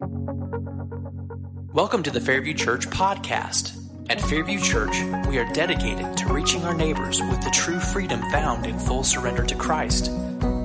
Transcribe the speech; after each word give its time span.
Welcome 0.00 2.04
to 2.04 2.12
the 2.12 2.20
Fairview 2.20 2.54
Church 2.54 2.88
podcast. 2.88 3.76
At 4.08 4.20
Fairview 4.20 4.60
Church, 4.60 4.94
we 5.26 5.38
are 5.38 5.52
dedicated 5.52 6.16
to 6.18 6.32
reaching 6.32 6.62
our 6.62 6.74
neighbors 6.74 7.20
with 7.20 7.42
the 7.42 7.50
true 7.50 7.80
freedom 7.80 8.20
found 8.30 8.64
in 8.64 8.78
full 8.78 9.02
surrender 9.02 9.42
to 9.42 9.56
Christ. 9.56 10.12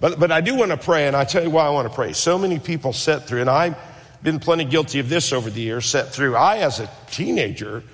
but, 0.00 0.18
but 0.18 0.32
I 0.32 0.40
do 0.40 0.56
want 0.56 0.70
to 0.70 0.76
pray, 0.76 1.06
and 1.06 1.14
I 1.14 1.24
tell 1.24 1.42
you 1.42 1.50
why 1.50 1.66
I 1.66 1.70
want 1.70 1.88
to 1.88 1.94
pray. 1.94 2.12
So 2.14 2.38
many 2.38 2.58
people 2.58 2.92
set 2.92 3.28
through, 3.28 3.42
and 3.42 3.50
I've 3.50 3.76
been 4.22 4.40
plenty 4.40 4.64
guilty 4.64 4.98
of 4.98 5.08
this 5.08 5.32
over 5.32 5.50
the 5.50 5.60
years, 5.60 5.86
set 5.86 6.08
through. 6.08 6.34
I, 6.34 6.58
as 6.58 6.80
a 6.80 6.90
teenager, 7.10 7.84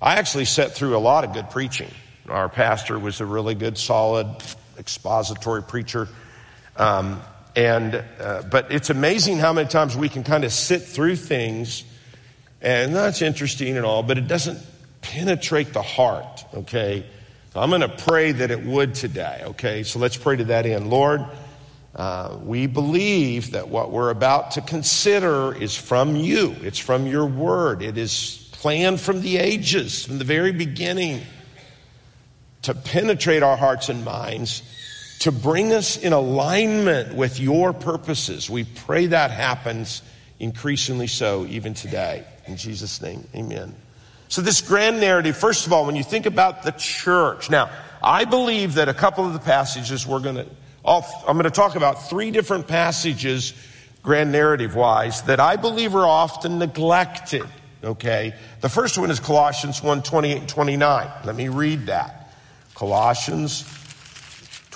I 0.00 0.16
actually 0.16 0.44
set 0.44 0.72
through 0.72 0.96
a 0.96 0.98
lot 0.98 1.24
of 1.24 1.32
good 1.32 1.50
preaching. 1.50 1.90
Our 2.28 2.48
pastor 2.48 2.98
was 2.98 3.20
a 3.20 3.26
really 3.26 3.54
good, 3.54 3.78
solid, 3.78 4.28
expository 4.78 5.62
preacher. 5.62 6.08
Um, 6.76 7.22
and, 7.58 8.04
uh, 8.20 8.42
but 8.48 8.70
it's 8.70 8.88
amazing 8.88 9.38
how 9.38 9.52
many 9.52 9.68
times 9.68 9.96
we 9.96 10.08
can 10.08 10.22
kind 10.22 10.44
of 10.44 10.52
sit 10.52 10.82
through 10.82 11.16
things 11.16 11.82
and 12.62 12.94
that's 12.94 13.20
interesting 13.20 13.76
and 13.76 13.84
all, 13.84 14.04
but 14.04 14.16
it 14.16 14.28
doesn't 14.28 14.60
penetrate 15.00 15.72
the 15.72 15.82
heart, 15.82 16.44
okay? 16.54 17.04
So 17.52 17.60
I'm 17.60 17.70
going 17.70 17.80
to 17.80 17.88
pray 17.88 18.30
that 18.30 18.52
it 18.52 18.64
would 18.64 18.94
today, 18.94 19.42
okay? 19.44 19.82
So 19.82 19.98
let's 19.98 20.16
pray 20.16 20.36
to 20.36 20.44
that 20.44 20.66
end. 20.66 20.88
Lord, 20.88 21.24
uh, 21.96 22.38
we 22.44 22.68
believe 22.68 23.50
that 23.52 23.68
what 23.68 23.90
we're 23.90 24.10
about 24.10 24.52
to 24.52 24.60
consider 24.60 25.52
is 25.52 25.76
from 25.76 26.14
you. 26.14 26.54
It's 26.62 26.78
from 26.78 27.08
your 27.08 27.26
word. 27.26 27.82
It 27.82 27.98
is 27.98 28.48
planned 28.52 29.00
from 29.00 29.20
the 29.20 29.36
ages, 29.38 30.04
from 30.04 30.18
the 30.18 30.24
very 30.24 30.52
beginning, 30.52 31.22
to 32.62 32.74
penetrate 32.74 33.42
our 33.42 33.56
hearts 33.56 33.88
and 33.88 34.04
minds 34.04 34.62
to 35.20 35.32
bring 35.32 35.72
us 35.72 35.96
in 35.96 36.12
alignment 36.12 37.14
with 37.14 37.40
your 37.40 37.72
purposes. 37.72 38.48
We 38.48 38.64
pray 38.64 39.06
that 39.06 39.30
happens 39.30 40.02
increasingly 40.38 41.08
so 41.08 41.44
even 41.46 41.74
today. 41.74 42.24
In 42.46 42.56
Jesus' 42.56 43.02
name, 43.02 43.26
amen. 43.34 43.74
So, 44.28 44.42
this 44.42 44.60
grand 44.60 45.00
narrative, 45.00 45.36
first 45.36 45.66
of 45.66 45.72
all, 45.72 45.86
when 45.86 45.96
you 45.96 46.04
think 46.04 46.26
about 46.26 46.62
the 46.62 46.72
church, 46.72 47.50
now, 47.50 47.70
I 48.02 48.24
believe 48.24 48.74
that 48.74 48.88
a 48.88 48.94
couple 48.94 49.26
of 49.26 49.32
the 49.32 49.38
passages 49.38 50.06
we're 50.06 50.20
going 50.20 50.36
to, 50.36 50.46
I'm 50.84 51.34
going 51.34 51.44
to 51.44 51.50
talk 51.50 51.76
about 51.76 52.08
three 52.08 52.30
different 52.30 52.68
passages, 52.68 53.54
grand 54.02 54.30
narrative 54.30 54.74
wise, 54.74 55.22
that 55.22 55.40
I 55.40 55.56
believe 55.56 55.94
are 55.94 56.06
often 56.06 56.58
neglected. 56.58 57.46
Okay. 57.82 58.34
The 58.60 58.68
first 58.68 58.98
one 58.98 59.10
is 59.10 59.18
Colossians 59.18 59.82
1 59.82 60.02
28 60.02 60.38
and 60.38 60.48
29. 60.48 61.10
Let 61.24 61.34
me 61.34 61.48
read 61.48 61.86
that. 61.86 62.32
Colossians 62.74 63.62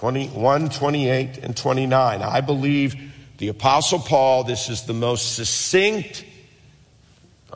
21, 0.02 0.68
28, 0.70 1.38
and 1.38 1.56
29. 1.56 2.22
I 2.22 2.40
believe 2.40 3.14
the 3.38 3.46
Apostle 3.46 4.00
Paul, 4.00 4.42
this 4.42 4.68
is 4.68 4.82
the 4.82 4.92
most 4.92 5.36
succinct, 5.36 6.24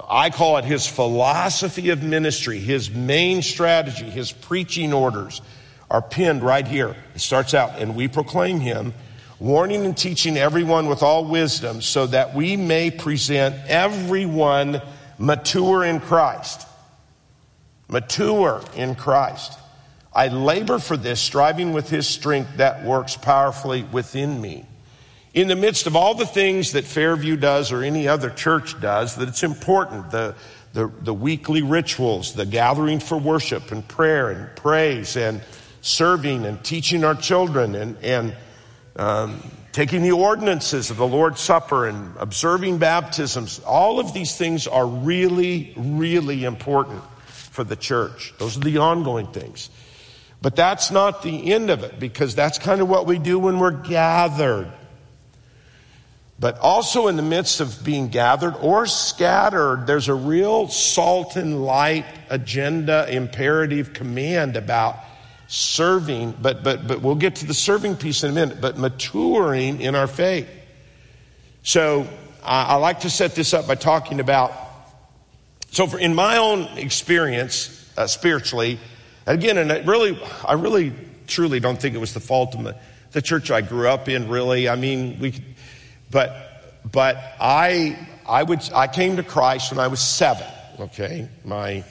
I 0.08 0.30
call 0.30 0.56
it 0.58 0.64
his 0.64 0.86
philosophy 0.86 1.90
of 1.90 2.04
ministry, 2.04 2.60
his 2.60 2.88
main 2.88 3.42
strategy, 3.42 4.08
his 4.08 4.30
preaching 4.30 4.92
orders 4.92 5.42
are 5.90 6.00
pinned 6.00 6.44
right 6.44 6.64
here. 6.64 6.94
It 7.16 7.20
starts 7.20 7.52
out, 7.52 7.80
and 7.80 7.96
we 7.96 8.06
proclaim 8.06 8.60
him, 8.60 8.94
warning 9.40 9.84
and 9.84 9.98
teaching 9.98 10.36
everyone 10.36 10.86
with 10.86 11.02
all 11.02 11.24
wisdom, 11.24 11.82
so 11.82 12.06
that 12.06 12.32
we 12.32 12.56
may 12.56 12.92
present 12.92 13.56
everyone 13.66 14.80
mature 15.18 15.82
in 15.82 15.98
Christ. 15.98 16.64
Mature 17.88 18.62
in 18.76 18.94
Christ. 18.94 19.58
I 20.16 20.28
labor 20.28 20.78
for 20.78 20.96
this, 20.96 21.20
striving 21.20 21.74
with 21.74 21.90
his 21.90 22.08
strength 22.08 22.56
that 22.56 22.82
works 22.82 23.18
powerfully 23.18 23.82
within 23.82 24.40
me. 24.40 24.64
In 25.34 25.46
the 25.46 25.54
midst 25.54 25.86
of 25.86 25.94
all 25.94 26.14
the 26.14 26.24
things 26.24 26.72
that 26.72 26.84
Fairview 26.84 27.36
does 27.36 27.70
or 27.70 27.82
any 27.82 28.08
other 28.08 28.30
church 28.30 28.80
does, 28.80 29.16
that 29.16 29.28
it's 29.28 29.42
important, 29.42 30.10
the, 30.10 30.34
the, 30.72 30.90
the 31.02 31.12
weekly 31.12 31.60
rituals, 31.60 32.32
the 32.32 32.46
gathering 32.46 32.98
for 32.98 33.18
worship 33.18 33.70
and 33.72 33.86
prayer 33.86 34.30
and 34.30 34.56
praise 34.56 35.18
and 35.18 35.42
serving 35.82 36.46
and 36.46 36.64
teaching 36.64 37.04
our 37.04 37.14
children 37.14 37.74
and, 37.74 37.98
and 37.98 38.34
um, 38.96 39.42
taking 39.72 40.00
the 40.00 40.12
ordinances 40.12 40.90
of 40.90 40.96
the 40.96 41.06
Lord's 41.06 41.42
Supper 41.42 41.88
and 41.88 42.16
observing 42.16 42.78
baptisms, 42.78 43.58
all 43.66 44.00
of 44.00 44.14
these 44.14 44.34
things 44.34 44.66
are 44.66 44.86
really, 44.86 45.74
really 45.76 46.44
important 46.44 47.02
for 47.26 47.64
the 47.64 47.76
church. 47.76 48.32
Those 48.38 48.56
are 48.56 48.60
the 48.60 48.78
ongoing 48.78 49.26
things. 49.26 49.68
But 50.42 50.54
that's 50.54 50.90
not 50.90 51.22
the 51.22 51.52
end 51.52 51.70
of 51.70 51.82
it 51.82 51.98
because 51.98 52.34
that's 52.34 52.58
kind 52.58 52.80
of 52.80 52.88
what 52.88 53.06
we 53.06 53.18
do 53.18 53.38
when 53.38 53.58
we're 53.58 53.70
gathered. 53.70 54.70
But 56.38 56.58
also 56.58 57.08
in 57.08 57.16
the 57.16 57.22
midst 57.22 57.60
of 57.60 57.82
being 57.82 58.08
gathered 58.08 58.54
or 58.56 58.86
scattered, 58.86 59.86
there's 59.86 60.08
a 60.08 60.14
real 60.14 60.68
salt 60.68 61.36
and 61.36 61.64
light 61.64 62.04
agenda, 62.28 63.06
imperative 63.10 63.94
command 63.94 64.56
about 64.56 64.96
serving, 65.48 66.34
but, 66.42 66.62
but, 66.62 66.86
but 66.86 67.00
we'll 67.00 67.14
get 67.14 67.36
to 67.36 67.46
the 67.46 67.54
serving 67.54 67.96
piece 67.96 68.22
in 68.22 68.30
a 68.30 68.32
minute, 68.34 68.60
but 68.60 68.76
maturing 68.76 69.80
in 69.80 69.94
our 69.94 70.06
faith. 70.06 70.48
So 71.62 72.06
I, 72.44 72.64
I 72.64 72.74
like 72.76 73.00
to 73.00 73.10
set 73.10 73.34
this 73.34 73.54
up 73.54 73.66
by 73.66 73.76
talking 73.76 74.20
about, 74.20 74.52
so 75.70 75.86
for, 75.86 75.98
in 75.98 76.14
my 76.14 76.36
own 76.36 76.64
experience, 76.76 77.72
uh, 77.96 78.06
spiritually, 78.06 78.78
Again, 79.26 79.58
and 79.58 79.72
I 79.72 79.78
really, 79.78 80.18
I 80.46 80.52
really, 80.52 80.92
truly 81.26 81.58
don't 81.58 81.80
think 81.80 81.96
it 81.96 81.98
was 81.98 82.14
the 82.14 82.20
fault 82.20 82.54
of 82.54 82.62
the, 82.62 82.76
the 83.10 83.20
church 83.20 83.50
I 83.50 83.60
grew 83.60 83.88
up 83.88 84.08
in. 84.08 84.28
Really, 84.28 84.68
I 84.68 84.76
mean, 84.76 85.18
we, 85.18 85.34
but, 86.10 86.80
but 86.90 87.16
I, 87.40 87.98
I 88.28 88.44
would, 88.44 88.60
I 88.72 88.86
came 88.86 89.16
to 89.16 89.24
Christ 89.24 89.72
when 89.72 89.80
I 89.80 89.88
was 89.88 90.00
seven. 90.00 90.46
Okay, 90.78 91.28
my 91.44 91.84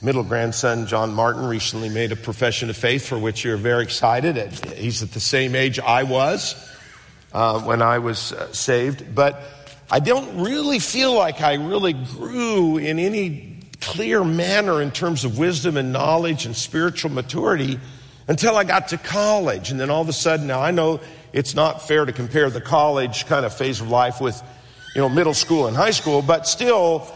middle 0.00 0.22
grandson 0.22 0.86
John 0.86 1.12
Martin 1.12 1.44
recently 1.44 1.88
made 1.88 2.12
a 2.12 2.16
profession 2.16 2.70
of 2.70 2.76
faith 2.76 3.06
for 3.06 3.18
which 3.18 3.44
you're 3.44 3.56
very 3.56 3.82
excited. 3.82 4.36
He's 4.76 5.02
at 5.02 5.10
the 5.10 5.20
same 5.20 5.54
age 5.54 5.78
I 5.78 6.04
was 6.04 6.54
uh, 7.32 7.60
when 7.60 7.82
I 7.82 7.98
was 7.98 8.32
uh, 8.32 8.52
saved, 8.52 9.14
but 9.14 9.42
I 9.90 10.00
don't 10.00 10.42
really 10.42 10.78
feel 10.78 11.12
like 11.12 11.42
I 11.42 11.54
really 11.54 11.92
grew 11.92 12.78
in 12.78 12.98
any 12.98 13.55
clear 13.86 14.24
manner 14.24 14.82
in 14.82 14.90
terms 14.90 15.24
of 15.24 15.38
wisdom 15.38 15.76
and 15.76 15.92
knowledge 15.92 16.44
and 16.44 16.56
spiritual 16.56 17.12
maturity 17.12 17.78
until 18.26 18.56
I 18.56 18.64
got 18.64 18.88
to 18.88 18.98
college. 18.98 19.70
And 19.70 19.78
then 19.78 19.90
all 19.90 20.02
of 20.02 20.08
a 20.08 20.12
sudden, 20.12 20.48
now 20.48 20.60
I 20.60 20.72
know 20.72 21.00
it's 21.32 21.54
not 21.54 21.86
fair 21.86 22.04
to 22.04 22.12
compare 22.12 22.50
the 22.50 22.60
college 22.60 23.26
kind 23.26 23.46
of 23.46 23.54
phase 23.54 23.80
of 23.80 23.88
life 23.88 24.20
with, 24.20 24.42
you 24.96 25.00
know, 25.00 25.08
middle 25.08 25.34
school 25.34 25.68
and 25.68 25.76
high 25.76 25.92
school, 25.92 26.20
but 26.20 26.48
still, 26.48 27.06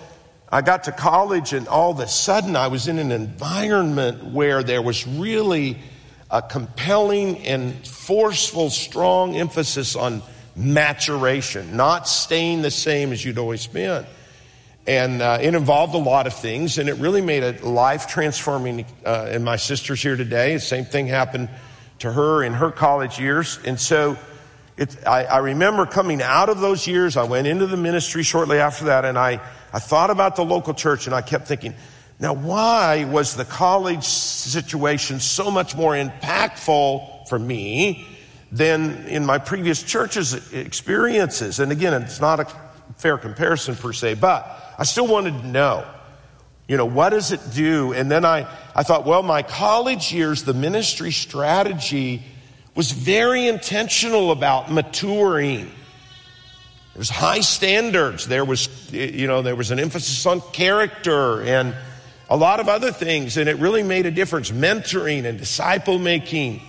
I 0.52 0.62
got 0.62 0.84
to 0.84 0.93
college 0.93 1.52
and 1.52 1.67
all 1.67 1.90
of 1.90 1.99
a 1.99 2.06
sudden 2.06 2.55
I 2.55 2.69
was 2.69 2.87
in 2.87 3.00
an 3.00 3.11
environment 3.11 4.25
where 4.25 4.62
there 4.62 4.82
was 4.82 5.06
really 5.06 5.76
a 6.31 6.40
compelling 6.40 7.38
and 7.46 7.84
forceful, 7.84 8.70
strong 8.70 9.37
emphasis 9.37 9.96
on 9.96 10.22
maturation, 10.55 11.76
not 11.76 12.06
staying 12.06 12.62
the 12.62 12.70
same 12.70 13.12
as 13.12 13.25
you'd 13.25 13.38
always 13.38 13.67
been. 13.67 14.06
And 14.87 15.21
uh, 15.21 15.38
it 15.41 15.55
involved 15.55 15.94
a 15.94 15.99
lot 15.99 16.27
of 16.27 16.35
things, 16.35 16.79
and 16.79 16.88
it 16.88 16.94
really 16.94 17.21
made 17.21 17.43
a 17.43 17.53
life 17.67 18.06
transforming. 18.06 18.87
Uh, 19.05 19.29
and 19.31 19.44
my 19.44 19.56
sister's 19.56 20.03
here 20.03 20.17
today. 20.17 20.55
The 20.55 20.61
same 20.61 20.85
thing 20.85 21.06
happened 21.06 21.49
to 22.00 22.11
her 22.11 22.43
in 22.43 22.55
her 22.55 22.71
college 22.71 23.21
years. 23.21 23.59
And 23.65 23.79
so 23.79 24.17
it, 24.77 24.97
I, 25.06 25.25
I 25.25 25.38
remember 25.38 25.85
coming 25.85 26.23
out 26.23 26.49
of 26.49 26.61
those 26.61 26.87
years, 26.87 27.17
I 27.17 27.25
went 27.25 27.47
into 27.47 27.67
the 27.67 27.77
ministry 27.77 28.23
shortly 28.23 28.59
after 28.59 28.87
that, 28.87 29.05
and 29.05 29.19
I, 29.19 29.41
I 29.73 29.79
thought 29.79 30.09
about 30.11 30.37
the 30.37 30.44
local 30.44 30.73
church, 30.73 31.06
and 31.06 31.15
I 31.15 31.21
kept 31.21 31.47
thinking, 31.47 31.75
now 32.19 32.32
why 32.32 33.05
was 33.05 33.37
the 33.37 33.44
college 33.44 34.05
situation 34.05 35.21
so 35.21 35.50
much 35.50 35.77
more 35.77 35.93
impactful 35.93 37.29
for 37.29 37.38
me 37.38 38.06
than 38.53 39.06
in 39.06 39.25
my 39.25 39.38
previous 39.38 39.82
church's 39.82 40.53
experiences? 40.53 41.61
And 41.61 41.73
again, 41.73 41.93
it's 42.03 42.21
not 42.21 42.41
a 42.41 42.47
fair 42.97 43.19
comparison 43.19 43.77
per 43.77 43.93
se, 43.93 44.15
but 44.15 44.69
I 44.81 44.85
still 44.85 45.06
wanted 45.06 45.43
to 45.43 45.47
know, 45.47 45.87
you 46.67 46.79
know, 46.79 46.87
what 46.87 47.11
does 47.11 47.32
it 47.32 47.41
do? 47.53 47.93
And 47.93 48.11
then 48.11 48.25
I, 48.25 48.50
I 48.75 48.82
thought, 48.82 49.05
well, 49.05 49.23
my 49.23 49.43
college 49.43 50.11
years, 50.11 50.44
the 50.44 50.55
ministry 50.55 51.12
strategy 51.12 52.23
was 52.75 52.91
very 52.91 53.47
intentional 53.47 54.31
about 54.31 54.73
maturing. 54.73 55.67
There 55.67 56.99
was 56.99 57.11
high 57.11 57.41
standards. 57.41 58.27
There 58.27 58.43
was, 58.43 58.91
you 58.91 59.27
know, 59.27 59.43
there 59.43 59.55
was 59.55 59.71
an 59.71 59.79
emphasis 59.79 60.25
on 60.25 60.41
character 60.53 61.43
and 61.43 61.75
a 62.31 62.37
lot 62.38 62.59
of 62.59 62.71
other 62.71 62.91
things, 62.91 63.37
and 63.37 63.50
it 63.50 63.59
really 63.59 63.82
made 63.82 64.06
a 64.06 64.11
difference. 64.11 64.50
Mentoring 64.50 65.27
and 65.27 65.38
disciple 65.38 65.99
making. 65.99 66.62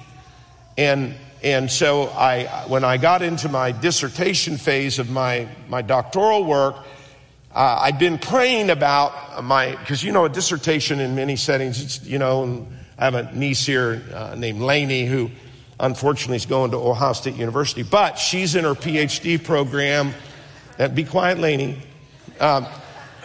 And, 0.77 1.15
and 1.41 1.71
so 1.71 2.09
I, 2.09 2.65
when 2.67 2.83
I 2.83 2.97
got 2.97 3.21
into 3.21 3.47
my 3.47 3.71
dissertation 3.71 4.57
phase 4.57 4.99
of 4.99 5.09
my, 5.09 5.47
my 5.69 5.81
doctoral 5.81 6.43
work, 6.43 6.75
uh, 7.53 7.79
I'd 7.81 7.99
been 7.99 8.17
praying 8.17 8.69
about 8.69 9.43
my, 9.43 9.75
because 9.75 10.03
you 10.03 10.11
know, 10.11 10.25
a 10.25 10.29
dissertation 10.29 10.99
in 10.99 11.15
many 11.15 11.35
settings, 11.35 12.07
you 12.07 12.17
know, 12.17 12.65
I 12.97 13.05
have 13.05 13.15
a 13.15 13.31
niece 13.33 13.65
here 13.65 14.01
uh, 14.13 14.35
named 14.37 14.61
Lainey 14.61 15.05
who 15.05 15.31
unfortunately 15.79 16.37
is 16.37 16.45
going 16.45 16.71
to 16.71 16.77
Ohio 16.77 17.13
State 17.13 17.35
University, 17.35 17.83
but 17.83 18.17
she's 18.17 18.55
in 18.55 18.63
her 18.63 18.73
PhD 18.73 19.43
program. 19.43 20.13
Uh, 20.79 20.87
be 20.87 21.03
quiet, 21.03 21.39
Lainey. 21.39 21.79
Um, 22.39 22.67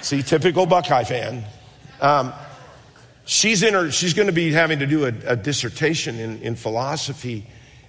see, 0.01 0.23
typical 0.23 0.67
Buckeye 0.67 1.05
fan. 1.05 1.45
Um, 2.01 2.33
she's 3.27 3.63
in 3.63 3.75
her, 3.75 3.91
she's 3.93 4.15
going 4.15 4.27
to 4.27 4.33
be 4.33 4.53
having 4.53 4.81
to 4.81 4.87
do 4.87 5.05
a, 5.05 5.13
a 5.27 5.37
dissertation 5.37 6.19
in, 6.19 6.41
in 6.43 6.57
philosophy. 6.57 7.47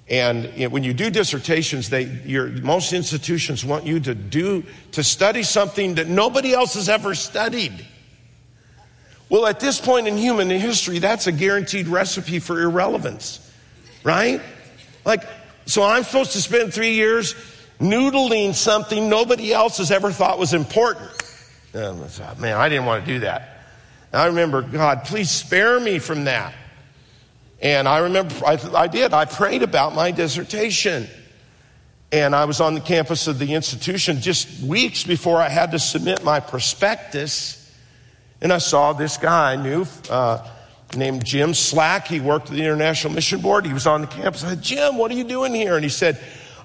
And 0.09 0.45
you 0.55 0.67
know, 0.67 0.69
when 0.69 0.83
you 0.83 0.93
do 0.93 1.09
dissertations, 1.09 1.89
they, 1.89 2.03
your, 2.03 2.47
most 2.47 2.93
institutions 2.93 3.65
want 3.65 3.85
you 3.85 3.99
to 3.99 4.15
do, 4.15 4.63
to 4.93 5.03
study 5.03 5.43
something 5.43 5.95
that 5.95 6.07
nobody 6.07 6.53
else 6.53 6.75
has 6.75 6.87
ever 6.87 7.13
studied. 7.13 7.85
Well, 9.29 9.45
at 9.45 9.59
this 9.59 9.81
point 9.81 10.07
in 10.07 10.15
human 10.15 10.49
history, 10.49 10.99
that's 10.99 11.27
a 11.27 11.33
guaranteed 11.33 11.87
recipe 11.87 12.39
for 12.39 12.61
irrelevance, 12.61 13.51
right? 14.03 14.41
Like, 15.03 15.23
so 15.65 15.83
I'm 15.83 16.03
supposed 16.03 16.31
to 16.31 16.41
spend 16.41 16.73
three 16.73 16.93
years 16.93 17.35
noodling 17.79 18.55
something 18.55 19.09
nobody 19.09 19.51
else 19.51 19.79
has 19.79 19.91
ever 19.91 20.11
thought 20.11 20.39
was 20.39 20.53
important. 20.53 21.09
man, 22.39 22.57
I 22.57 22.69
didn't 22.69 22.85
want 22.85 23.05
to 23.05 23.13
do 23.13 23.19
that. 23.19 23.65
I 24.13 24.27
remember, 24.27 24.61
God, 24.61 25.03
please 25.03 25.29
spare 25.29 25.79
me 25.79 25.99
from 25.99 26.23
that. 26.23 26.53
And 27.61 27.87
I 27.87 27.99
remember, 27.99 28.35
I, 28.45 28.59
I 28.73 28.87
did. 28.87 29.13
I 29.13 29.25
prayed 29.25 29.63
about 29.63 29.95
my 29.95 30.11
dissertation. 30.11 31.07
And 32.11 32.35
I 32.35 32.45
was 32.45 32.61
on 32.61 32.73
the 32.73 32.81
campus 32.81 33.27
of 33.27 33.39
the 33.39 33.53
institution 33.53 34.21
just 34.21 34.61
weeks 34.61 35.03
before 35.03 35.37
I 35.37 35.49
had 35.49 35.71
to 35.71 35.79
submit 35.79 36.23
my 36.23 36.39
prospectus. 36.39 37.75
And 38.41 38.53
I 38.53 38.59
saw 38.59 38.93
this 38.93 39.17
guy 39.17 39.53
I 39.53 39.55
knew, 39.55 39.85
uh, 40.09 40.47
named 40.95 41.25
Jim 41.25 41.53
Slack. 41.53 42.07
He 42.07 42.19
worked 42.19 42.49
at 42.49 42.55
the 42.55 42.61
International 42.61 43.11
Mission 43.11 43.41
Board. 43.41 43.65
He 43.65 43.73
was 43.73 43.87
on 43.87 44.01
the 44.01 44.07
campus. 44.07 44.43
I 44.43 44.49
said, 44.49 44.61
Jim, 44.61 44.97
what 44.97 45.11
are 45.11 45.15
you 45.15 45.25
doing 45.25 45.53
here? 45.53 45.75
And 45.75 45.83
he 45.83 45.89
said, 45.89 46.19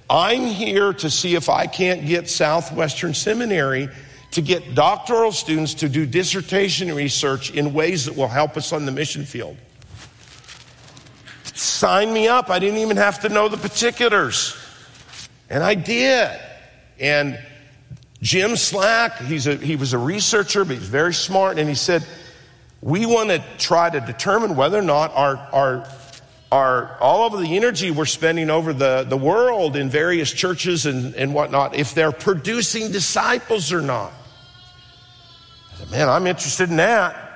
I'm 0.08 0.42
here 0.42 0.92
to 0.92 1.10
see 1.10 1.34
if 1.34 1.48
I 1.48 1.66
can't 1.66 2.06
get 2.06 2.28
Southwestern 2.28 3.14
Seminary 3.14 3.88
to 4.32 4.42
get 4.42 4.74
doctoral 4.74 5.32
students 5.32 5.74
to 5.74 5.88
do 5.88 6.06
dissertation 6.06 6.94
research 6.94 7.50
in 7.50 7.72
ways 7.72 8.06
that 8.06 8.16
will 8.16 8.28
help 8.28 8.56
us 8.56 8.72
on 8.72 8.86
the 8.86 8.92
mission 8.92 9.24
field. 9.24 9.56
Sign 11.62 12.12
me 12.12 12.26
up. 12.26 12.50
I 12.50 12.58
didn't 12.58 12.80
even 12.80 12.96
have 12.96 13.20
to 13.20 13.28
know 13.28 13.48
the 13.48 13.56
particulars. 13.56 14.56
And 15.48 15.62
I 15.62 15.74
did. 15.74 16.28
And 16.98 17.38
Jim 18.20 18.56
Slack, 18.56 19.18
he's 19.18 19.46
a, 19.46 19.56
he 19.56 19.76
was 19.76 19.92
a 19.92 19.98
researcher, 19.98 20.64
but 20.64 20.76
he's 20.76 20.88
very 20.88 21.14
smart. 21.14 21.58
And 21.58 21.68
he 21.68 21.76
said, 21.76 22.04
we 22.80 23.06
want 23.06 23.30
to 23.30 23.42
try 23.58 23.88
to 23.88 24.00
determine 24.00 24.56
whether 24.56 24.78
or 24.78 24.82
not 24.82 25.12
our, 25.14 25.36
our, 25.52 25.88
our, 26.50 26.98
all 27.00 27.32
of 27.32 27.40
the 27.40 27.56
energy 27.56 27.92
we're 27.92 28.06
spending 28.06 28.50
over 28.50 28.72
the, 28.72 29.04
the 29.08 29.16
world 29.16 29.76
in 29.76 29.88
various 29.88 30.32
churches 30.32 30.86
and, 30.86 31.14
and 31.14 31.32
whatnot, 31.32 31.76
if 31.76 31.94
they're 31.94 32.10
producing 32.10 32.90
disciples 32.90 33.72
or 33.72 33.80
not 33.80 34.12
I 35.72 35.76
said, 35.76 35.90
man, 35.92 36.08
I'm 36.08 36.26
interested 36.26 36.70
in 36.70 36.76
that. 36.76 37.31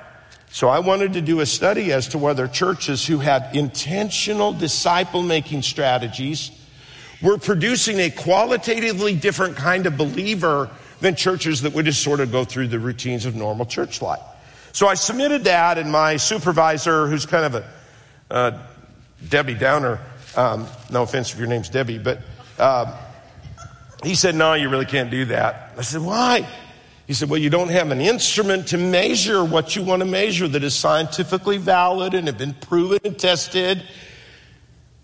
So 0.49 0.69
I 0.69 0.79
wanted 0.79 1.13
to 1.13 1.21
do 1.21 1.39
a 1.41 1.45
study 1.45 1.91
as 1.91 2.07
to 2.09 2.17
whether 2.17 2.47
churches 2.47 3.05
who 3.05 3.19
had 3.19 3.55
intentional 3.55 4.53
disciple 4.53 5.21
making 5.21 5.61
strategies 5.61 6.51
were 7.21 7.37
producing 7.37 7.99
a 7.99 8.09
qualitatively 8.09 9.15
different 9.15 9.55
kind 9.57 9.85
of 9.85 9.97
believer 9.97 10.69
than 10.99 11.15
churches 11.15 11.61
that 11.61 11.73
would 11.73 11.85
just 11.85 12.01
sort 12.01 12.19
of 12.19 12.31
go 12.31 12.43
through 12.43 12.67
the 12.67 12.79
routines 12.79 13.25
of 13.25 13.35
normal 13.35 13.65
church 13.65 14.01
life. 14.01 14.21
So 14.71 14.87
I 14.87 14.93
submitted 14.93 15.45
that, 15.45 15.77
and 15.77 15.91
my 15.91 16.17
supervisor, 16.17 17.07
who's 17.07 17.25
kind 17.25 17.45
of 17.45 17.55
a 17.55 17.69
uh, 18.29 18.59
Debbie 19.27 19.55
Downer, 19.55 19.99
um, 20.35 20.67
no 20.91 21.03
offense 21.03 21.33
if 21.33 21.39
your 21.39 21.47
name's 21.47 21.69
Debbie, 21.69 21.97
but 21.97 22.19
uh, 22.59 22.95
he 24.03 24.15
said, 24.15 24.35
No, 24.35 24.53
you 24.53 24.69
really 24.69 24.85
can't 24.85 25.09
do 25.09 25.25
that. 25.25 25.73
I 25.77 25.81
said, 25.81 26.01
Why? 26.01 26.47
He 27.07 27.13
said, 27.13 27.29
Well, 27.29 27.39
you 27.39 27.49
don't 27.49 27.69
have 27.69 27.89
an 27.91 28.01
instrument 28.01 28.67
to 28.67 28.77
measure 28.77 29.43
what 29.43 29.75
you 29.75 29.81
want 29.81 30.01
to 30.01 30.05
measure 30.05 30.47
that 30.47 30.63
is 30.63 30.75
scientifically 30.75 31.57
valid 31.57 32.13
and 32.13 32.27
have 32.27 32.37
been 32.37 32.53
proven 32.53 32.99
and 33.05 33.17
tested. 33.17 33.81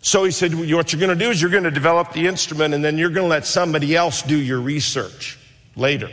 So 0.02 0.26
he 0.26 0.32
said, 0.32 0.54
well, 0.54 0.70
What 0.76 0.92
you're 0.92 1.00
going 1.00 1.18
to 1.18 1.26
do 1.26 1.32
is 1.32 1.42
you're 1.42 1.50
going 1.50 1.64
to 1.64 1.72
develop 1.72 2.12
the 2.12 2.28
instrument 2.28 2.74
and 2.74 2.84
then 2.84 2.98
you're 2.98 3.10
going 3.10 3.26
to 3.26 3.30
let 3.30 3.46
somebody 3.46 3.96
else 3.96 4.22
do 4.22 4.38
your 4.38 4.60
research 4.60 5.40
later. 5.78 6.10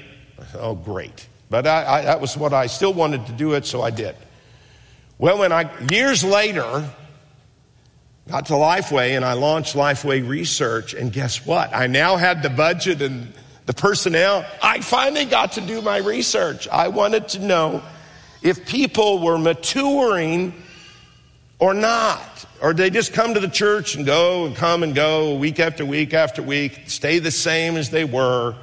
Oh, 0.54 0.76
great. 0.76 1.26
But 1.50 1.66
I, 1.66 1.98
I, 1.98 2.02
that 2.02 2.20
was 2.20 2.36
what 2.36 2.52
I 2.52 2.68
still 2.68 2.94
wanted 2.94 3.26
to 3.26 3.32
do 3.32 3.54
it, 3.54 3.66
so 3.66 3.82
I 3.82 3.90
did. 3.90 4.14
Well, 5.18 5.38
when 5.38 5.50
I, 5.50 5.68
years 5.90 6.22
later, 6.22 6.88
got 8.28 8.46
to 8.46 8.52
Lifeway 8.52 9.16
and 9.16 9.24
I 9.24 9.32
launched 9.32 9.74
Lifeway 9.74 10.26
Research, 10.26 10.94
and 10.94 11.12
guess 11.12 11.44
what? 11.44 11.74
I 11.74 11.88
now 11.88 12.16
had 12.16 12.44
the 12.44 12.48
budget 12.48 13.02
and 13.02 13.34
the 13.66 13.74
personnel, 13.74 14.44
I 14.62 14.80
finally 14.80 15.24
got 15.24 15.52
to 15.52 15.60
do 15.60 15.82
my 15.82 15.98
research. 15.98 16.68
I 16.68 16.88
wanted 16.88 17.28
to 17.28 17.38
know 17.40 17.82
if 18.42 18.66
people 18.66 19.18
were 19.20 19.38
maturing 19.38 20.54
or 21.60 21.74
not. 21.74 22.44
Or 22.60 22.74
they 22.74 22.90
just 22.90 23.12
come 23.12 23.34
to 23.34 23.40
the 23.40 23.48
church 23.48 23.94
and 23.94 24.04
go 24.04 24.46
and 24.46 24.56
come 24.56 24.82
and 24.82 24.94
go 24.94 25.34
week 25.36 25.60
after 25.60 25.84
week 25.84 26.12
after 26.12 26.42
week, 26.42 26.82
stay 26.86 27.18
the 27.18 27.30
same 27.30 27.76
as 27.76 27.90
they 27.90 28.04
were. 28.04 28.56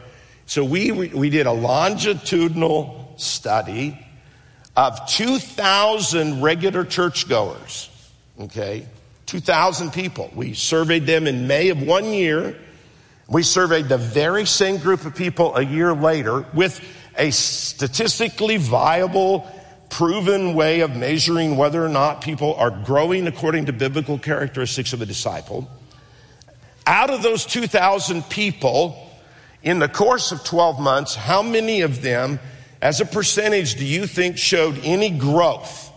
So 0.45 0.63
we, 0.63 0.91
we 0.91 1.29
did 1.29 1.47
a 1.47 1.51
longitudinal 1.51 3.13
study 3.17 3.97
of 4.75 5.07
2,000 5.07 6.41
regular 6.41 6.85
churchgoers. 6.85 7.89
Okay? 8.39 8.85
2,000 9.25 9.91
people. 9.91 10.31
We 10.35 10.53
surveyed 10.53 11.05
them 11.05 11.27
in 11.27 11.47
May 11.47 11.69
of 11.69 11.81
one 11.81 12.05
year. 12.05 12.55
We 13.29 13.43
surveyed 13.43 13.89
the 13.89 13.97
very 13.97 14.45
same 14.45 14.77
group 14.77 15.05
of 15.05 15.15
people 15.15 15.55
a 15.55 15.61
year 15.61 15.93
later 15.93 16.45
with 16.53 16.79
a 17.17 17.31
statistically 17.31 18.57
viable, 18.57 19.49
proven 19.89 20.53
way 20.53 20.79
of 20.79 20.95
measuring 20.95 21.57
whether 21.57 21.83
or 21.83 21.89
not 21.89 22.21
people 22.21 22.53
are 22.55 22.71
growing 22.71 23.27
according 23.27 23.65
to 23.65 23.73
biblical 23.73 24.17
characteristics 24.17 24.93
of 24.93 25.01
a 25.01 25.05
disciple. 25.05 25.69
Out 26.85 27.09
of 27.09 27.21
those 27.21 27.45
2,000 27.45 28.23
people, 28.29 29.11
in 29.61 29.79
the 29.79 29.89
course 29.89 30.31
of 30.31 30.43
12 30.45 30.79
months, 30.79 31.15
how 31.15 31.41
many 31.41 31.81
of 31.81 32.01
them, 32.01 32.39
as 32.81 33.01
a 33.01 33.05
percentage, 33.05 33.75
do 33.75 33.85
you 33.85 34.07
think 34.07 34.37
showed 34.37 34.79
any 34.85 35.09
growth? 35.09 35.91